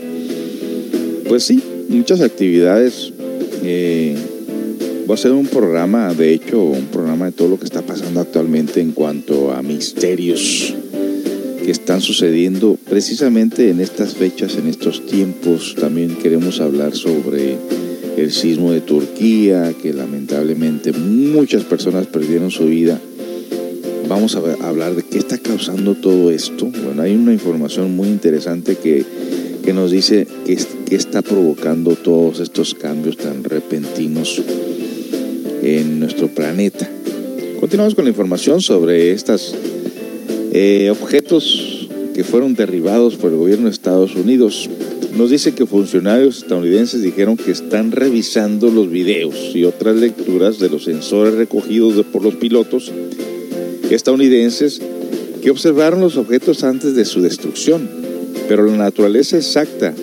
[1.27, 3.13] Pues sí, muchas actividades.
[3.63, 4.15] Eh,
[5.07, 8.19] voy a hacer un programa, de hecho, un programa de todo lo que está pasando
[8.19, 10.75] actualmente en cuanto a misterios
[11.63, 15.75] que están sucediendo precisamente en estas fechas, en estos tiempos.
[15.79, 17.55] También queremos hablar sobre
[18.17, 22.99] el sismo de Turquía, que lamentablemente muchas personas perdieron su vida.
[24.11, 26.65] Vamos a hablar de qué está causando todo esto.
[26.83, 29.05] Bueno, hay una información muy interesante que,
[29.63, 34.41] que nos dice qué, es- qué está provocando todos estos cambios tan repentinos
[35.63, 36.89] en nuestro planeta.
[37.61, 39.55] Continuamos con la información sobre estos
[40.91, 44.69] objetos que fueron derribados por el gobierno de Estados Unidos.
[45.17, 50.69] Nos dice que funcionarios estadounidenses dijeron que están revisando los videos y otras lecturas de
[50.69, 52.91] los sensores recogidos por los pilotos
[53.95, 54.81] estadounidenses
[55.41, 57.89] que observaron los objetos antes de su destrucción.
[58.47, 59.93] Pero la naturaleza exacta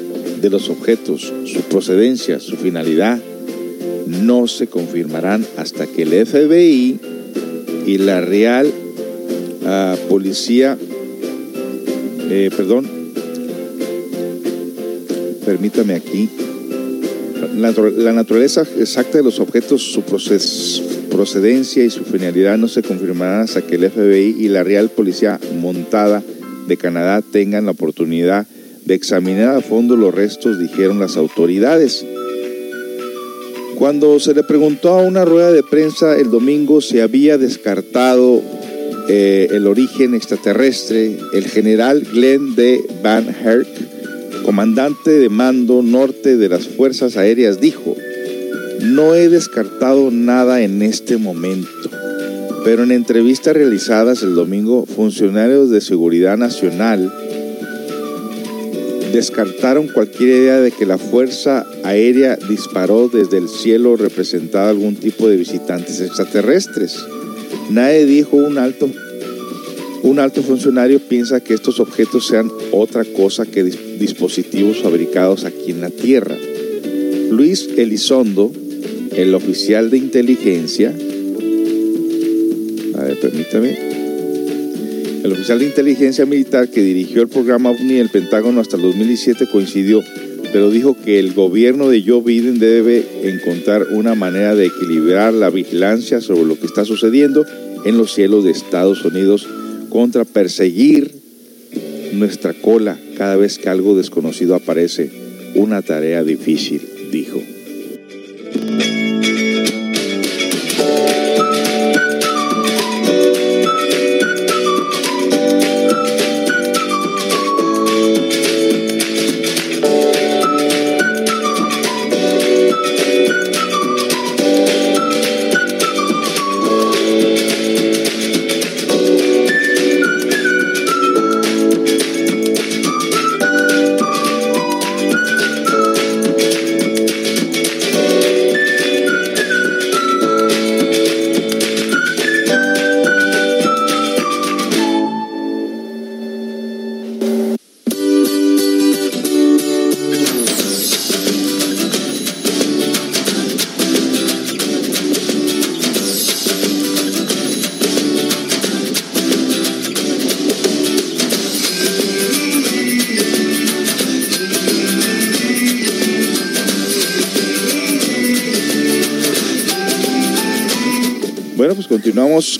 [0.41, 3.19] de los objetos, su procedencia, su finalidad,
[4.07, 6.99] no se confirmarán hasta que el FBI
[7.87, 8.73] y la Real
[9.67, 10.79] ah, Policía,
[12.31, 12.89] eh, perdón,
[15.45, 16.29] permítame aquí,
[17.57, 22.85] la, la naturaleza exacta de los objetos, su proces- procedencia y su finalidad no se
[22.85, 26.23] confirmarán hasta que el FBI y la Real Policía Montada
[26.69, 28.47] de Canadá tengan la oportunidad
[28.85, 32.07] de examinar a fondo los restos, dijeron las autoridades.
[33.75, 38.41] Cuando se le preguntó a una rueda de prensa el domingo si había descartado
[39.09, 42.81] eh, el origen extraterrestre, el general Glenn D.
[43.03, 43.67] Van Herk,
[44.45, 47.97] comandante de mando norte de las Fuerzas Aéreas, dijo,
[48.81, 51.69] no he descartado nada en este momento,
[52.65, 57.13] pero en entrevistas realizadas el domingo, funcionarios de Seguridad Nacional
[59.13, 65.29] descartaron cualquier idea de que la Fuerza Aérea disparó desde el cielo representado algún tipo
[65.29, 66.97] de visitantes extraterrestres.
[67.71, 68.91] Nadie dijo un alto,
[70.03, 75.71] un alto funcionario piensa que estos objetos sean otra cosa que dis- dispositivos fabricados aquí
[75.71, 76.37] en la Tierra.
[77.31, 78.53] Luis Elizondo,
[79.19, 80.91] el oficial de inteligencia,
[82.95, 83.77] a ver, permítame,
[85.25, 89.49] el oficial de inteligencia militar que dirigió el programa OVNI del Pentágono hasta el 2017
[89.49, 90.05] coincidió,
[90.53, 95.51] pero dijo que el gobierno de Joe Biden debe encontrar una manera de equilibrar la
[95.51, 97.45] vigilancia sobre lo que está sucediendo
[97.85, 99.49] en los cielos de Estados Unidos
[99.89, 101.11] contra perseguir
[102.13, 105.11] nuestra cola cada vez que algo desconocido aparece.
[105.57, 107.43] Una tarea difícil, dijo.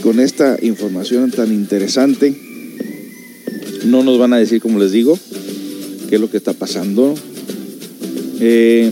[0.03, 2.35] Con esta información tan interesante.
[3.85, 5.19] No nos van a decir, como les digo,
[6.09, 7.15] qué es lo que está pasando.
[8.41, 8.91] Eh,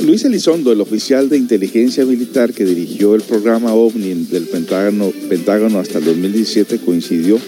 [0.00, 5.78] Luis Elizondo, el oficial de inteligencia militar que dirigió el programa OVNI del Pentágono, Pentágono
[5.78, 7.38] hasta el 2017, coincidió,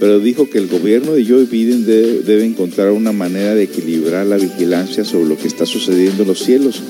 [0.00, 4.26] pero dijo que el gobierno de Joe Biden debe, debe encontrar una manera de equilibrar
[4.26, 6.80] la vigilancia sobre lo que está sucediendo en los cielos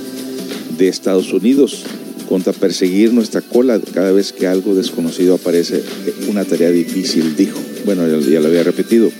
[0.79, 1.85] de Estados Unidos
[2.29, 5.83] contra perseguir nuestra cola cada vez que algo desconocido aparece.
[6.29, 7.59] Una tarea difícil, dijo.
[7.85, 9.11] Bueno, ya, lo había repetido.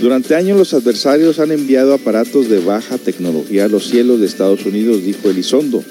[0.00, 4.66] Durante años los adversarios han enviado aparatos de baja tecnología a los cielos de Estados
[4.66, 5.82] Unidos, dijo Elizondo.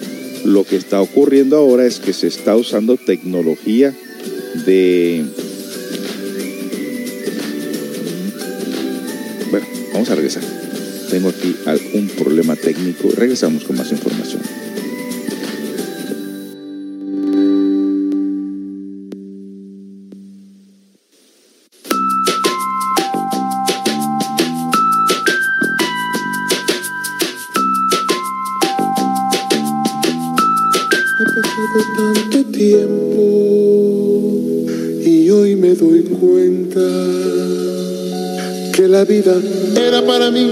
[0.43, 3.95] Lo que está ocurriendo ahora es que se está usando tecnología
[4.65, 5.25] de...
[9.49, 10.43] Bueno, vamos a regresar.
[11.09, 13.09] Tengo aquí algún problema técnico.
[13.15, 14.41] Regresamos con más información.
[38.95, 39.35] La vida
[39.75, 40.47] era para mí,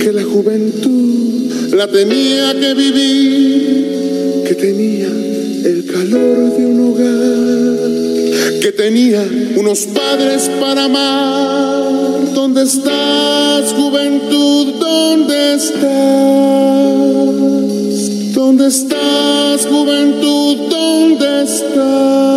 [0.00, 8.72] que la juventud la tenía que vivir, que tenía el calor de un hogar, que
[8.72, 12.34] tenía unos padres para amar.
[12.34, 14.80] ¿Dónde estás, juventud?
[14.80, 15.84] ¿Dónde estás?
[18.34, 20.56] ¿Dónde estás, juventud?
[20.68, 22.32] ¿Dónde estás?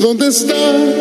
[0.00, 0.91] ¿Dónde estás,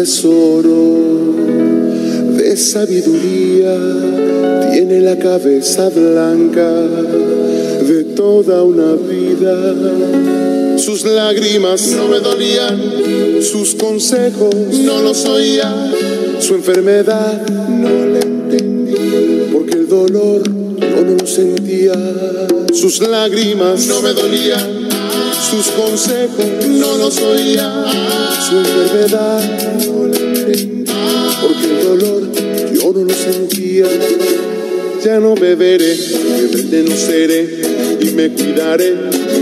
[0.00, 1.34] tesoro
[2.38, 3.76] de sabiduría.
[4.72, 6.70] Tiene la cabeza blanca
[7.86, 10.78] de toda una vida.
[10.78, 12.80] Sus lágrimas no me dolían,
[13.42, 15.92] sus consejos no los oía,
[16.38, 21.92] su enfermedad no le entendía, porque el dolor no lo sentía.
[22.72, 24.88] Sus lágrimas no me dolían,
[25.50, 27.84] sus consejos no los oía,
[28.48, 29.89] su enfermedad
[31.90, 32.22] dolor
[32.72, 33.86] yo no lo sentía.
[35.04, 35.96] Ya no beberé,
[36.40, 37.48] rebelde no seré
[38.00, 38.94] y me cuidaré.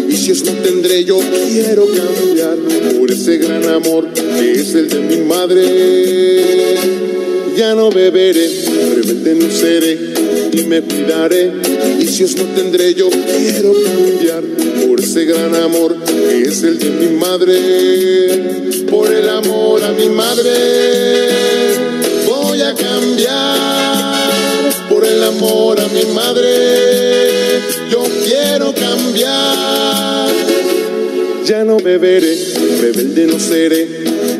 [0.06, 1.18] Vicios no tendré, yo
[1.50, 2.56] quiero cambiar
[2.96, 6.74] por ese gran amor que es el de mi madre.
[7.56, 8.48] Ya no beberé,
[8.94, 9.98] rebelde no seré
[10.52, 11.50] y me cuidaré.
[11.98, 14.44] Vicios no tendré, yo quiero cambiar
[14.86, 18.86] por ese gran amor que es el de mi madre.
[18.88, 21.27] Por el amor a mi madre
[25.28, 27.28] amor a mi madre
[27.90, 30.28] yo quiero cambiar.
[31.44, 32.36] Ya no beberé,
[32.80, 33.88] rebelde no seré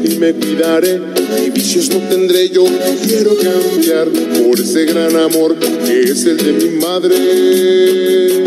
[0.04, 1.00] y me cuidaré.
[1.46, 2.64] Y vicios no tendré, yo
[3.06, 8.37] quiero cambiar por ese gran amor que es el de mi madre.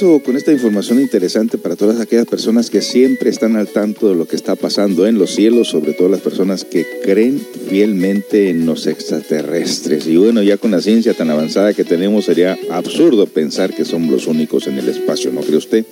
[0.00, 4.26] Con esta información interesante para todas aquellas personas que siempre están al tanto de lo
[4.26, 7.38] que está pasando en los cielos, sobre todo las personas que creen
[7.68, 10.06] fielmente en los extraterrestres.
[10.06, 14.10] Y bueno, ya con la ciencia tan avanzada que tenemos, sería absurdo pensar que somos
[14.10, 15.84] los únicos en el espacio, ¿no cree usted?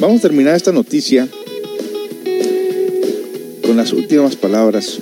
[0.00, 1.28] Vamos a terminar esta noticia
[3.62, 4.98] con las últimas palabras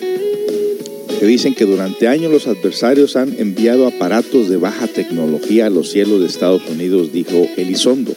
[1.18, 5.90] que dicen que durante años los adversarios han enviado aparatos de baja tecnología a los
[5.90, 8.14] cielos de Estados Unidos, dijo Elizondo.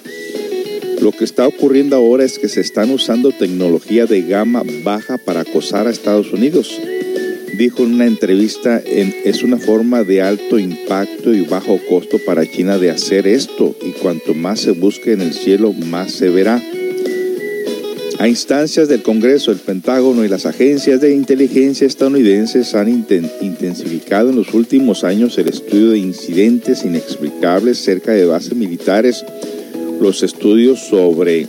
[1.02, 5.42] Lo que está ocurriendo ahora es que se están usando tecnología de gama baja para
[5.42, 6.78] acosar a Estados Unidos.
[7.58, 12.50] Dijo en una entrevista, en, es una forma de alto impacto y bajo costo para
[12.50, 16.62] China de hacer esto y cuanto más se busque en el cielo, más se verá.
[18.20, 24.30] A instancias del Congreso, el Pentágono y las agencias de inteligencia estadounidenses han inten intensificado
[24.30, 29.24] en los últimos años el estudio de incidentes inexplicables cerca de bases militares,
[30.02, 31.48] los estudios sobre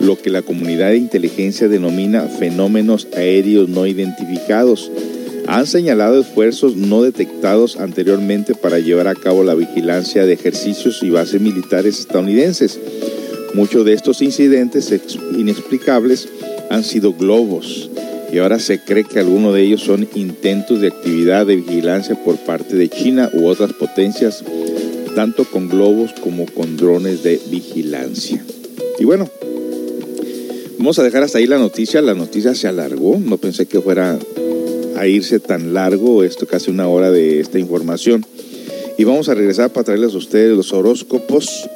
[0.00, 4.90] lo que la comunidad de inteligencia denomina fenómenos aéreos no identificados.
[5.46, 11.10] Han señalado esfuerzos no detectados anteriormente para llevar a cabo la vigilancia de ejercicios y
[11.10, 12.80] bases militares estadounidenses.
[13.54, 14.92] Muchos de estos incidentes
[15.36, 16.28] inexplicables
[16.70, 17.90] han sido globos
[18.32, 22.36] y ahora se cree que algunos de ellos son intentos de actividad de vigilancia por
[22.36, 24.44] parte de China u otras potencias,
[25.16, 28.44] tanto con globos como con drones de vigilancia.
[29.00, 29.28] Y bueno,
[30.78, 32.00] vamos a dejar hasta ahí la noticia.
[32.02, 34.16] La noticia se alargó, no pensé que fuera
[34.96, 38.24] a irse tan largo, esto casi una hora de esta información.
[38.96, 41.68] Y vamos a regresar para traerles a ustedes los horóscopos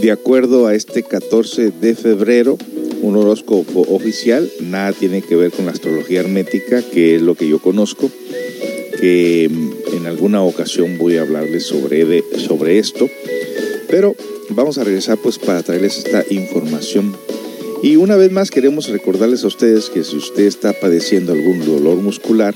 [0.00, 2.58] de acuerdo a este 14 de febrero,
[3.00, 7.48] un horóscopo oficial, nada tiene que ver con la astrología hermética, que es lo que
[7.48, 8.10] yo conozco,
[9.00, 13.08] que en alguna ocasión voy a hablarles sobre, de, sobre esto,
[13.88, 14.14] pero
[14.50, 17.16] vamos a regresar pues para traerles esta información.
[17.82, 21.96] Y una vez más queremos recordarles a ustedes que si usted está padeciendo algún dolor
[21.96, 22.54] muscular,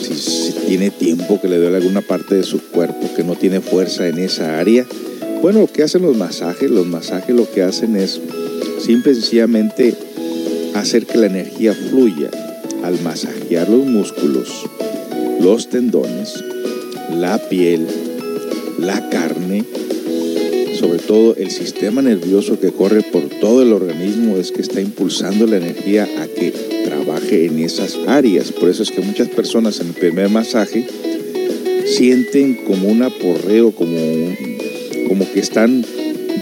[0.00, 3.60] si, si tiene tiempo que le duele alguna parte de su cuerpo, que no tiene
[3.60, 4.86] fuerza en esa área,
[5.44, 8.18] bueno, lo que hacen los masajes, los masajes lo que hacen es
[8.80, 9.94] simple y sencillamente
[10.74, 12.30] hacer que la energía fluya
[12.82, 14.48] al masajear los músculos,
[15.42, 16.42] los tendones,
[17.10, 17.86] la piel,
[18.78, 19.64] la carne,
[20.80, 25.46] sobre todo el sistema nervioso que corre por todo el organismo es que está impulsando
[25.46, 26.52] la energía a que
[26.86, 28.50] trabaje en esas áreas.
[28.50, 30.86] Por eso es que muchas personas en el primer masaje
[31.84, 34.53] sienten como un aporreo, como un,
[35.08, 35.84] como que están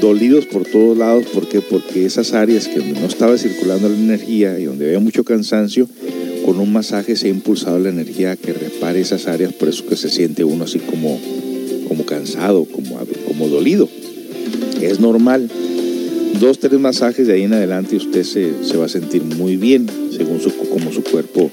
[0.00, 1.26] dolidos por todos lados.
[1.32, 1.60] ¿Por qué?
[1.60, 5.88] Porque esas áreas que donde no estaba circulando la energía y donde había mucho cansancio,
[6.44, 9.96] con un masaje se ha impulsado la energía que repare esas áreas, por eso que
[9.96, 11.18] se siente uno así como,
[11.88, 13.88] como cansado, como, como dolido.
[14.80, 15.48] Es normal.
[16.40, 19.86] Dos, tres masajes de ahí en adelante usted se, se va a sentir muy bien,
[20.16, 21.50] según su, como su cuerpo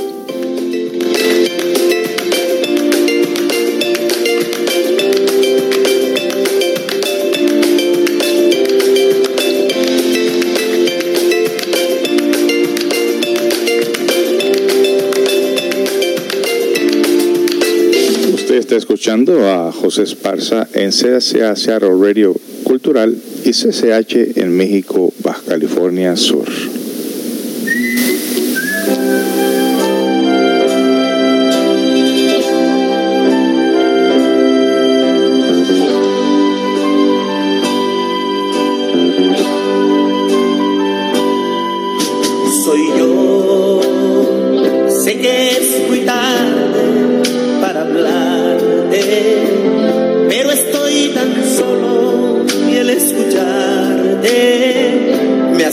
[18.77, 26.15] Escuchando a José Esparza en CSA Seattle Radio Cultural y CCH en México, Baja California
[26.15, 26.47] Sur.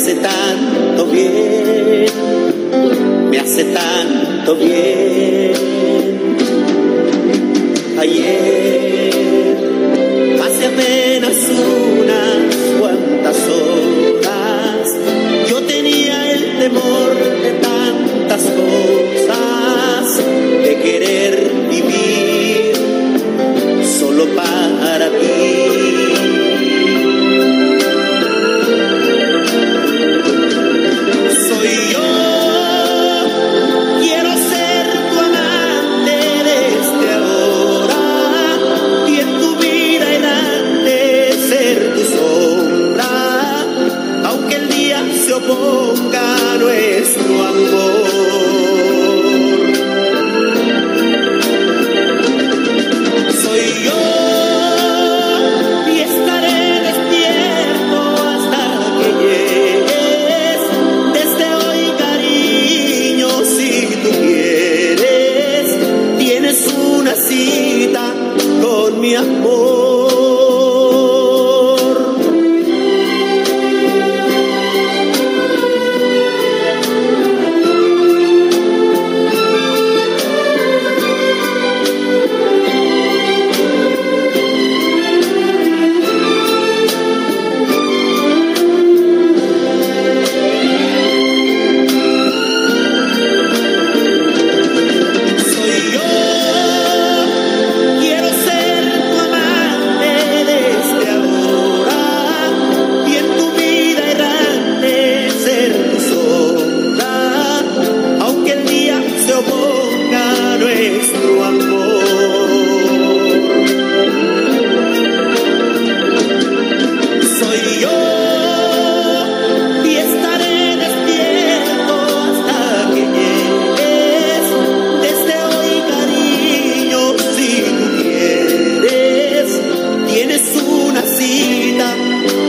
[0.04, 2.04] Hace tanto bien,
[3.30, 5.54] me hace tanto bien.
[7.98, 9.14] Ayer,
[10.42, 11.83] hace apenas unas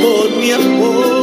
[0.06, 1.15] con mi amor.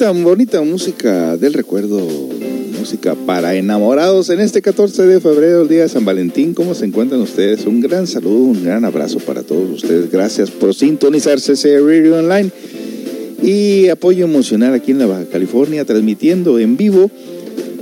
[0.00, 1.98] Bonita, bonita música del recuerdo,
[2.78, 6.54] música para enamorados en este 14 de febrero, el día de San Valentín.
[6.54, 7.66] ¿Cómo se encuentran ustedes?
[7.66, 10.10] Un gran saludo, un gran abrazo para todos ustedes.
[10.10, 12.50] Gracias por sintonizarse ese Radio Online
[13.42, 17.10] y apoyo emocional aquí en la Baja California, transmitiendo en vivo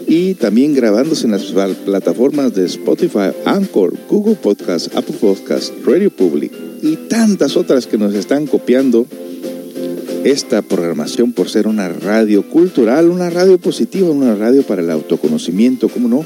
[0.09, 6.11] y también grabándose en las pla- plataformas de Spotify, Anchor, Google Podcast, Apple Podcast, Radio
[6.11, 6.51] Public
[6.83, 9.07] y tantas otras que nos están copiando
[10.25, 15.89] esta programación por ser una radio cultural, una radio positiva, una radio para el autoconocimiento,
[15.89, 16.25] ¿cómo no?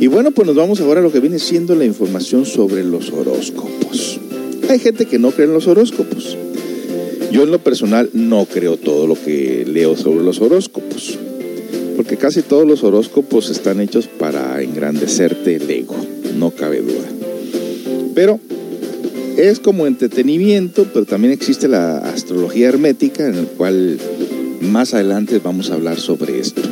[0.00, 3.12] Y bueno, pues nos vamos ahora a lo que viene siendo la información sobre los
[3.12, 4.20] horóscopos.
[4.68, 6.36] Hay gente que no cree en los horóscopos.
[7.30, 11.18] Yo en lo personal no creo todo lo que leo sobre los horóscopos.
[11.96, 15.96] Porque casi todos los horóscopos están hechos para engrandecerte el ego,
[16.36, 17.08] no cabe duda.
[18.14, 18.40] Pero
[19.36, 23.98] es como entretenimiento, pero también existe la astrología hermética, en el cual
[24.60, 26.62] más adelante vamos a hablar sobre esto.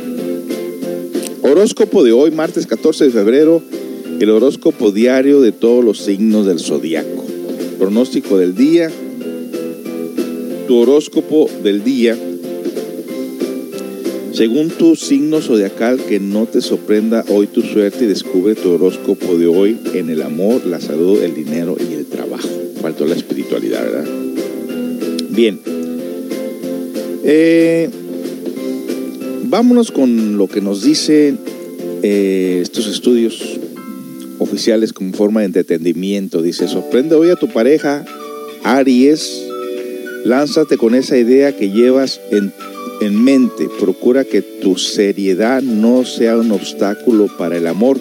[1.41, 3.61] Horóscopo de hoy, martes 14 de febrero,
[4.19, 7.25] el horóscopo diario de todos los signos del zodiaco.
[7.79, 8.91] Pronóstico del día,
[10.67, 12.15] tu horóscopo del día,
[14.33, 19.37] según tu signo zodiacal, que no te sorprenda hoy tu suerte y descubre tu horóscopo
[19.37, 22.50] de hoy en el amor, la salud, el dinero y el trabajo.
[22.81, 24.05] Faltó la espiritualidad, ¿verdad?
[25.29, 25.59] Bien.
[27.23, 27.89] Eh,
[29.43, 31.39] vámonos con lo que nos dicen
[32.01, 33.59] eh, estos estudios
[34.39, 36.41] oficiales como forma de entretenimiento.
[36.41, 38.03] Dice, sorprende hoy a tu pareja,
[38.63, 39.45] Aries,
[40.25, 42.51] lánzate con esa idea que llevas en,
[43.01, 43.69] en mente.
[43.79, 47.99] Procura que tu seriedad no sea un obstáculo para el amor.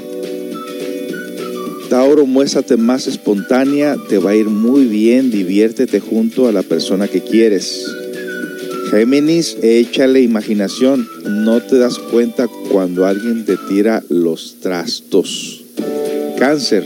[1.91, 7.09] Tauro, muéstrate más espontánea, te va a ir muy bien, diviértete junto a la persona
[7.09, 7.85] que quieres.
[8.93, 15.65] Géminis, échale imaginación, no te das cuenta cuando alguien te tira los trastos.
[16.39, 16.85] Cáncer,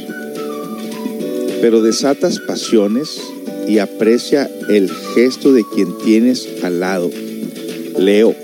[1.60, 3.20] pero desatas pasiones
[3.68, 7.10] y aprecia el gesto de quien tienes al lado.
[7.98, 8.34] Leo,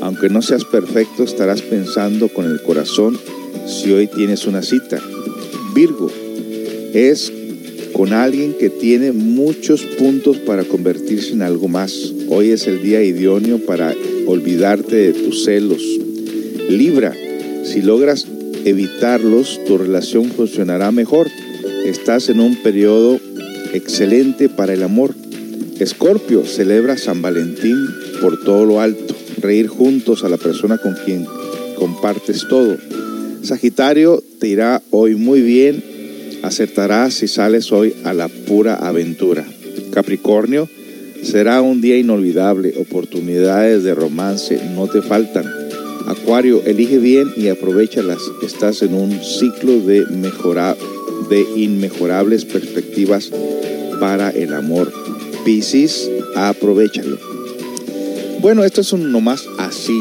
[0.00, 3.18] aunque no seas perfecto, estarás pensando con el corazón
[3.66, 5.00] si hoy tienes una cita.
[5.76, 6.10] Virgo,
[6.94, 7.30] es
[7.92, 12.14] con alguien que tiene muchos puntos para convertirse en algo más.
[12.30, 13.94] Hoy es el día idóneo para
[14.26, 15.82] olvidarte de tus celos.
[16.70, 17.14] Libra,
[17.62, 18.26] si logras
[18.64, 21.28] evitarlos, tu relación funcionará mejor.
[21.84, 23.20] Estás en un periodo
[23.74, 25.14] excelente para el amor.
[25.78, 27.76] Escorpio, celebra San Valentín
[28.22, 29.14] por todo lo alto.
[29.42, 31.26] Reír juntos a la persona con quien
[31.78, 32.78] compartes todo.
[33.46, 35.82] Sagitario, te irá hoy muy bien.
[36.42, 39.44] Acertarás si sales hoy a la pura aventura.
[39.92, 40.68] Capricornio,
[41.22, 42.74] será un día inolvidable.
[42.78, 45.44] Oportunidades de romance no te faltan.
[46.06, 48.20] Acuario, elige bien y aprovechalas.
[48.42, 50.76] Estás en un ciclo de, mejora,
[51.30, 53.30] de inmejorables perspectivas
[54.00, 54.92] para el amor.
[55.44, 57.18] Piscis, aprovechalo.
[58.40, 60.00] Bueno, esto es un nomás así,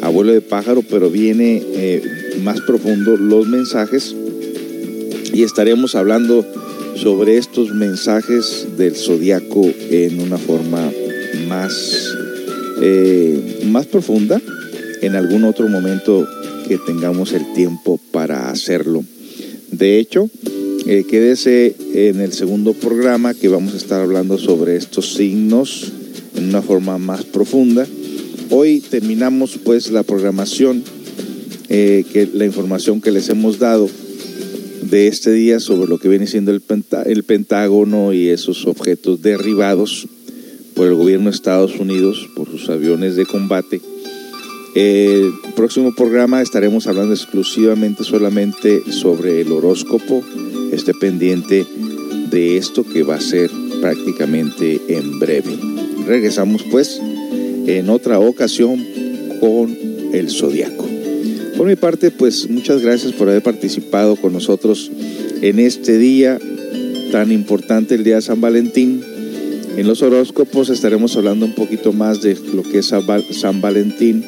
[0.00, 2.02] abuelo de pájaro, pero viene eh,
[2.42, 4.14] más profundo los mensajes
[5.32, 6.44] y estaremos hablando
[6.96, 10.90] sobre estos mensajes del zodiaco en una forma
[11.48, 12.14] más,
[12.80, 14.40] eh, más profunda
[15.00, 16.26] en algún otro momento
[16.68, 19.04] que tengamos el tiempo para hacerlo.
[19.70, 20.28] De hecho,
[20.86, 25.92] eh, quédese en el segundo programa que vamos a estar hablando sobre estos signos
[26.36, 27.86] en una forma más profunda.
[28.50, 30.82] Hoy terminamos pues la programación,
[31.74, 33.88] eh, que la información que les hemos dado
[34.82, 40.06] de este día sobre lo que viene siendo el, Pentágono y esos objetos derribados
[40.74, 43.80] por el gobierno de Estados Unidos, por sus aviones de combate.
[44.74, 50.22] El próximo programa estaremos hablando exclusivamente solamente sobre el horóscopo.
[50.72, 51.66] Esté pendiente
[52.30, 53.50] de esto que va a ser
[53.80, 55.56] prácticamente en breve.
[56.06, 57.00] Regresamos pues
[57.66, 58.86] en otra ocasión
[59.40, 59.74] con
[60.12, 60.91] el zodiaco.
[61.62, 64.90] Por mi parte, pues muchas gracias por haber participado con nosotros
[65.42, 66.36] en este día
[67.12, 69.00] tan importante, el día de San Valentín.
[69.76, 73.60] En los horóscopos estaremos hablando un poquito más de lo que es San Val- San
[73.60, 74.24] Valentín.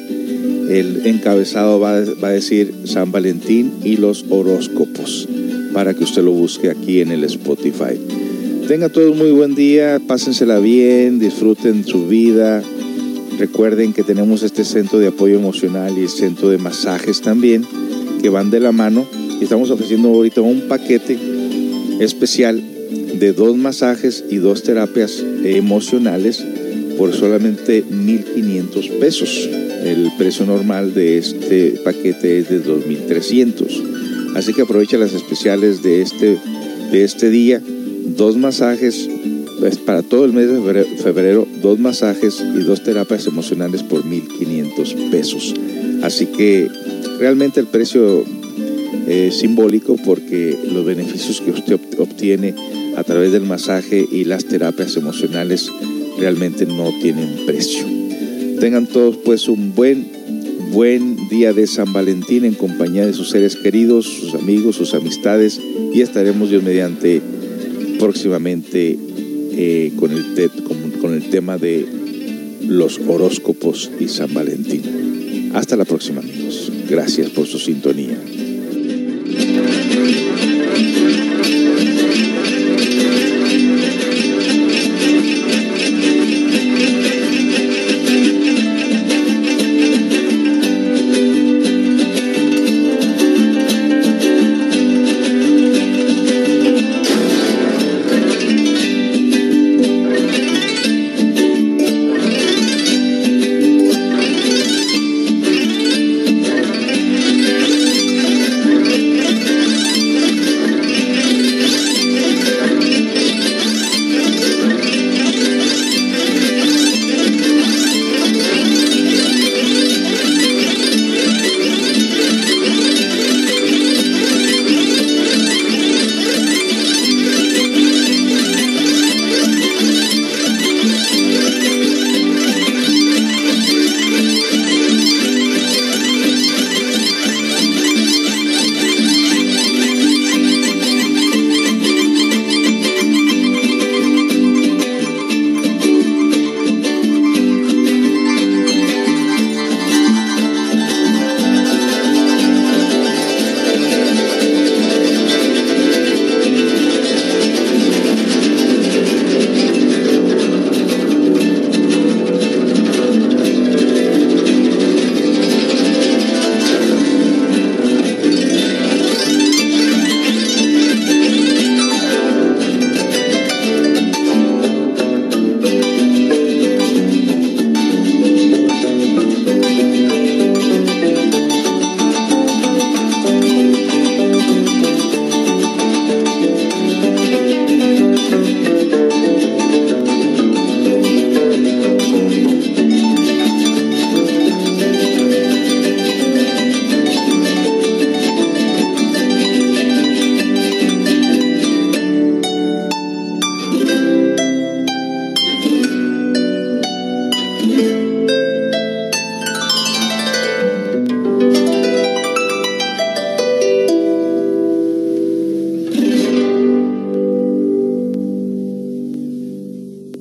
[0.69, 5.27] El encabezado va, va a decir San Valentín y los horóscopos
[5.73, 7.99] para que usted lo busque aquí en el Spotify.
[8.69, 12.63] Tengan todos muy buen día, pásensela bien, disfruten su vida.
[13.37, 17.65] Recuerden que tenemos este centro de apoyo emocional y el centro de masajes también,
[18.21, 19.05] que van de la mano.
[19.39, 21.17] Y estamos ofreciendo ahorita un paquete
[21.99, 22.63] especial
[23.19, 26.45] de dos masajes y dos terapias emocionales
[26.97, 29.49] por solamente 1.500 pesos.
[29.83, 34.35] El precio normal de este paquete es de 2.300.
[34.35, 36.37] Así que aprovecha las especiales de este,
[36.91, 37.61] de este día.
[38.17, 39.09] Dos masajes
[39.85, 45.09] para todo el mes de febrero, febrero, dos masajes y dos terapias emocionales por 1.500
[45.09, 45.53] pesos.
[46.03, 46.67] Así que
[47.19, 48.23] realmente el precio
[49.07, 52.53] es simbólico porque los beneficios que usted ob- obtiene
[52.97, 55.69] a través del masaje y las terapias emocionales
[56.19, 57.85] realmente no tienen precio.
[58.59, 60.07] Tengan todos pues un buen,
[60.71, 65.59] buen día de San Valentín en compañía de sus seres queridos, sus amigos, sus amistades
[65.93, 67.21] y estaremos Dios mediante
[67.99, 68.97] próximamente
[69.57, 70.51] eh, con, el
[70.99, 71.85] con el tema de
[72.61, 75.51] los horóscopos y San Valentín.
[75.53, 76.71] Hasta la próxima amigos.
[76.89, 78.17] Gracias por su sintonía.